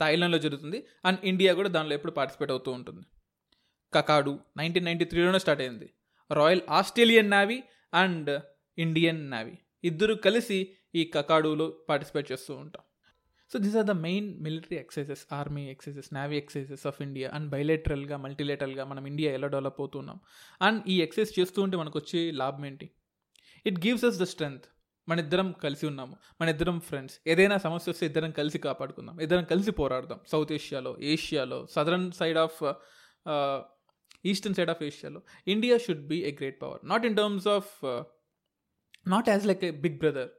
థాయిలాండ్లో 0.00 0.38
జరుగుతుంది 0.38 0.86
అండ్ 1.04 1.18
ఇండియా 1.24 1.54
కూడా 1.54 1.68
దానిలో 1.68 1.94
ఎప్పుడు 1.94 2.12
పార్టిసిపేట్ 2.12 2.50
అవుతూ 2.50 2.72
ఉంటుంది. 2.72 3.00
కకాడు 3.94 4.38
నైన్టీన్ 4.56 4.84
నైంటీ 4.84 5.04
త్రీలోనే 5.04 5.38
స్టార్ట్ 5.38 5.62
అయింది. 5.62 5.90
Royal 6.32 6.60
Australian 6.70 7.30
navy 7.30 7.62
and 7.94 8.40
Indian 8.78 9.30
navy. 9.30 9.52
ఇద్దరు 9.84 10.14
కలిసి 10.14 10.72
ఈ 10.94 11.04
కకాడులో 11.04 11.76
పార్టిసిపేట్ 11.88 12.32
చేస్తూ 12.32 12.54
ఉంటాం. 12.54 12.82
So 13.52 13.58
these 13.58 13.76
are 13.76 13.86
the 13.86 13.90
main 13.90 14.42
military 14.42 14.78
exercises 14.78 15.26
army 15.32 15.70
exercises 15.70 16.14
navy 16.14 16.36
exercises 16.36 16.86
of 16.86 17.02
India 17.02 17.30
and 17.34 17.50
బైలేటరల్గా 17.50 18.16
మల్టీలేటరల్గా 18.16 18.84
మనం 18.84 19.06
ఇండియా 19.06 19.32
ఎలా 19.32 19.46
డెవలప్ 19.46 19.80
అవుతున్నాం. 19.80 20.20
అండ్ 20.62 20.82
ఈ 20.88 21.02
ఎక్సైజ్ 21.02 21.40
చేస్తూ 21.40 21.62
ఉంటే 21.62 21.76
మనకు 21.76 21.98
వచ్చే 21.98 22.30
లాభం 22.30 22.66
ఏంటి? 22.66 22.90
It 23.66 23.86
gives 23.86 24.04
us 24.04 24.18
the 24.18 24.22
strength 24.22 24.64
మన 25.08 25.18
ఇద్దరం 25.18 25.48
కలిసి 25.64 25.86
ఉన్నాము. 25.86 26.16
మన 26.40 26.48
ఇద్దరం 26.48 26.80
ఫ్రెండ్స్ 26.80 27.16
ఏదైనా 27.26 27.58
సమస్య 27.58 27.90
వస్తే 27.90 28.06
ఇద్దరం 28.06 28.30
కలిసి 28.30 28.58
కాపాడుకుందాం. 28.58 29.20
ఇద్దరం 29.20 29.44
కలిసి 29.44 29.70
పోరాడదాం. 29.70 30.20
సౌత్ 30.26 30.52
ఏషియాలో 30.52 30.96
ఏషియాలో 31.00 31.66
southern 31.70 32.12
side 32.12 32.38
of 32.38 32.60
eastern 34.24 34.54
side 34.54 34.70
of 34.70 34.82
ఏషియాలో 34.82 35.20
India 35.46 35.78
should 35.78 36.06
be 36.06 36.18
a 36.24 36.32
great 36.32 36.62
power 36.62 36.80
not 36.88 37.06
in 37.06 37.16
terms 37.16 37.48
of 37.48 37.84
not 39.08 39.28
as 39.28 39.46
like 39.46 39.64
a 39.64 39.70
big 39.70 39.98
brother 39.98 40.30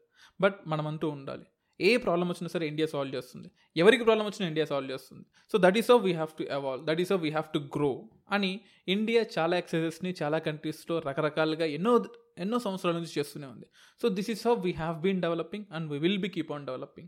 but 0.42 0.58
మనమంటూ 0.68 1.10
ఉండాలి. 1.10 1.46
ఏ 1.82 1.98
ప్రాబ్లం 1.98 2.28
వచ్చినా 2.30 2.48
సరే 2.48 2.68
ఇండియా 2.68 2.88
సాల్వ్ 2.88 3.16
చేస్తుంది. 3.16 3.52
ఎవరికి 3.78 4.04
ప్రాబ్లం 4.04 4.26
వచ్చినా 4.26 4.48
ఇండియా 4.48 4.66
సాల్వ్ 4.66 4.92
చేస్తుంది. 4.92 5.26
So 5.52 5.58
that 5.58 5.78
is 5.78 5.92
of 5.92 6.04
we 6.04 6.14
have 6.14 6.32
to 6.40 6.44
evolve 6.44 6.86
that 6.86 7.02
is 7.02 7.12
of 7.12 7.22
we 7.22 7.30
have 7.30 7.54
to 7.54 7.60
grow 7.76 8.10
అని 8.32 8.62
India 8.88 9.26
చాలా 9.38 9.58
ఎక్సర్సైజెస్ని 9.58 10.14
చాలా 10.22 10.38
కంట్రీస్లో 10.38 11.00
రకరకాలుగా 11.00 11.66
ఎన్నో 11.66 11.94
ఎన్నో 12.38 12.60
సంవత్సరాల 12.60 12.96
నుంచి 12.96 13.12
చేస్తూనే 13.18 13.48
ఉంది. 13.48 13.66
So 14.02 14.10
this 14.10 14.30
is 14.30 14.48
how 14.48 14.56
we 14.56 14.72
have 14.72 15.02
been 15.02 15.22
developing 15.22 15.66
and 15.72 15.92
we 15.92 16.00
will 16.00 16.18
be 16.18 16.30
keep 16.30 16.52
on 16.52 16.66
developing 16.66 17.08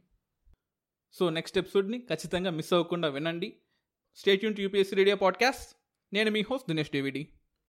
so 1.13 1.29
next 1.29 1.57
ఎపిసోడ్ని 1.57 1.99
ఖచ్చితంగా 1.99 2.51
మిస్ 2.51 2.73
అవ్వకుండా 2.73 3.07
వినండి. 3.07 3.57
స్టేట్యూన్ 4.15 4.55
యూపీఎస్సీ 4.59 4.95
రేడియో 4.95 5.15
పాడ్కాస్ట్ 5.15 5.75
నేను 6.13 6.31
మీ 6.31 6.41
హోస్ట్ 6.41 6.67
దినేష్ 6.67 6.91
డేవిడీ 6.91 7.27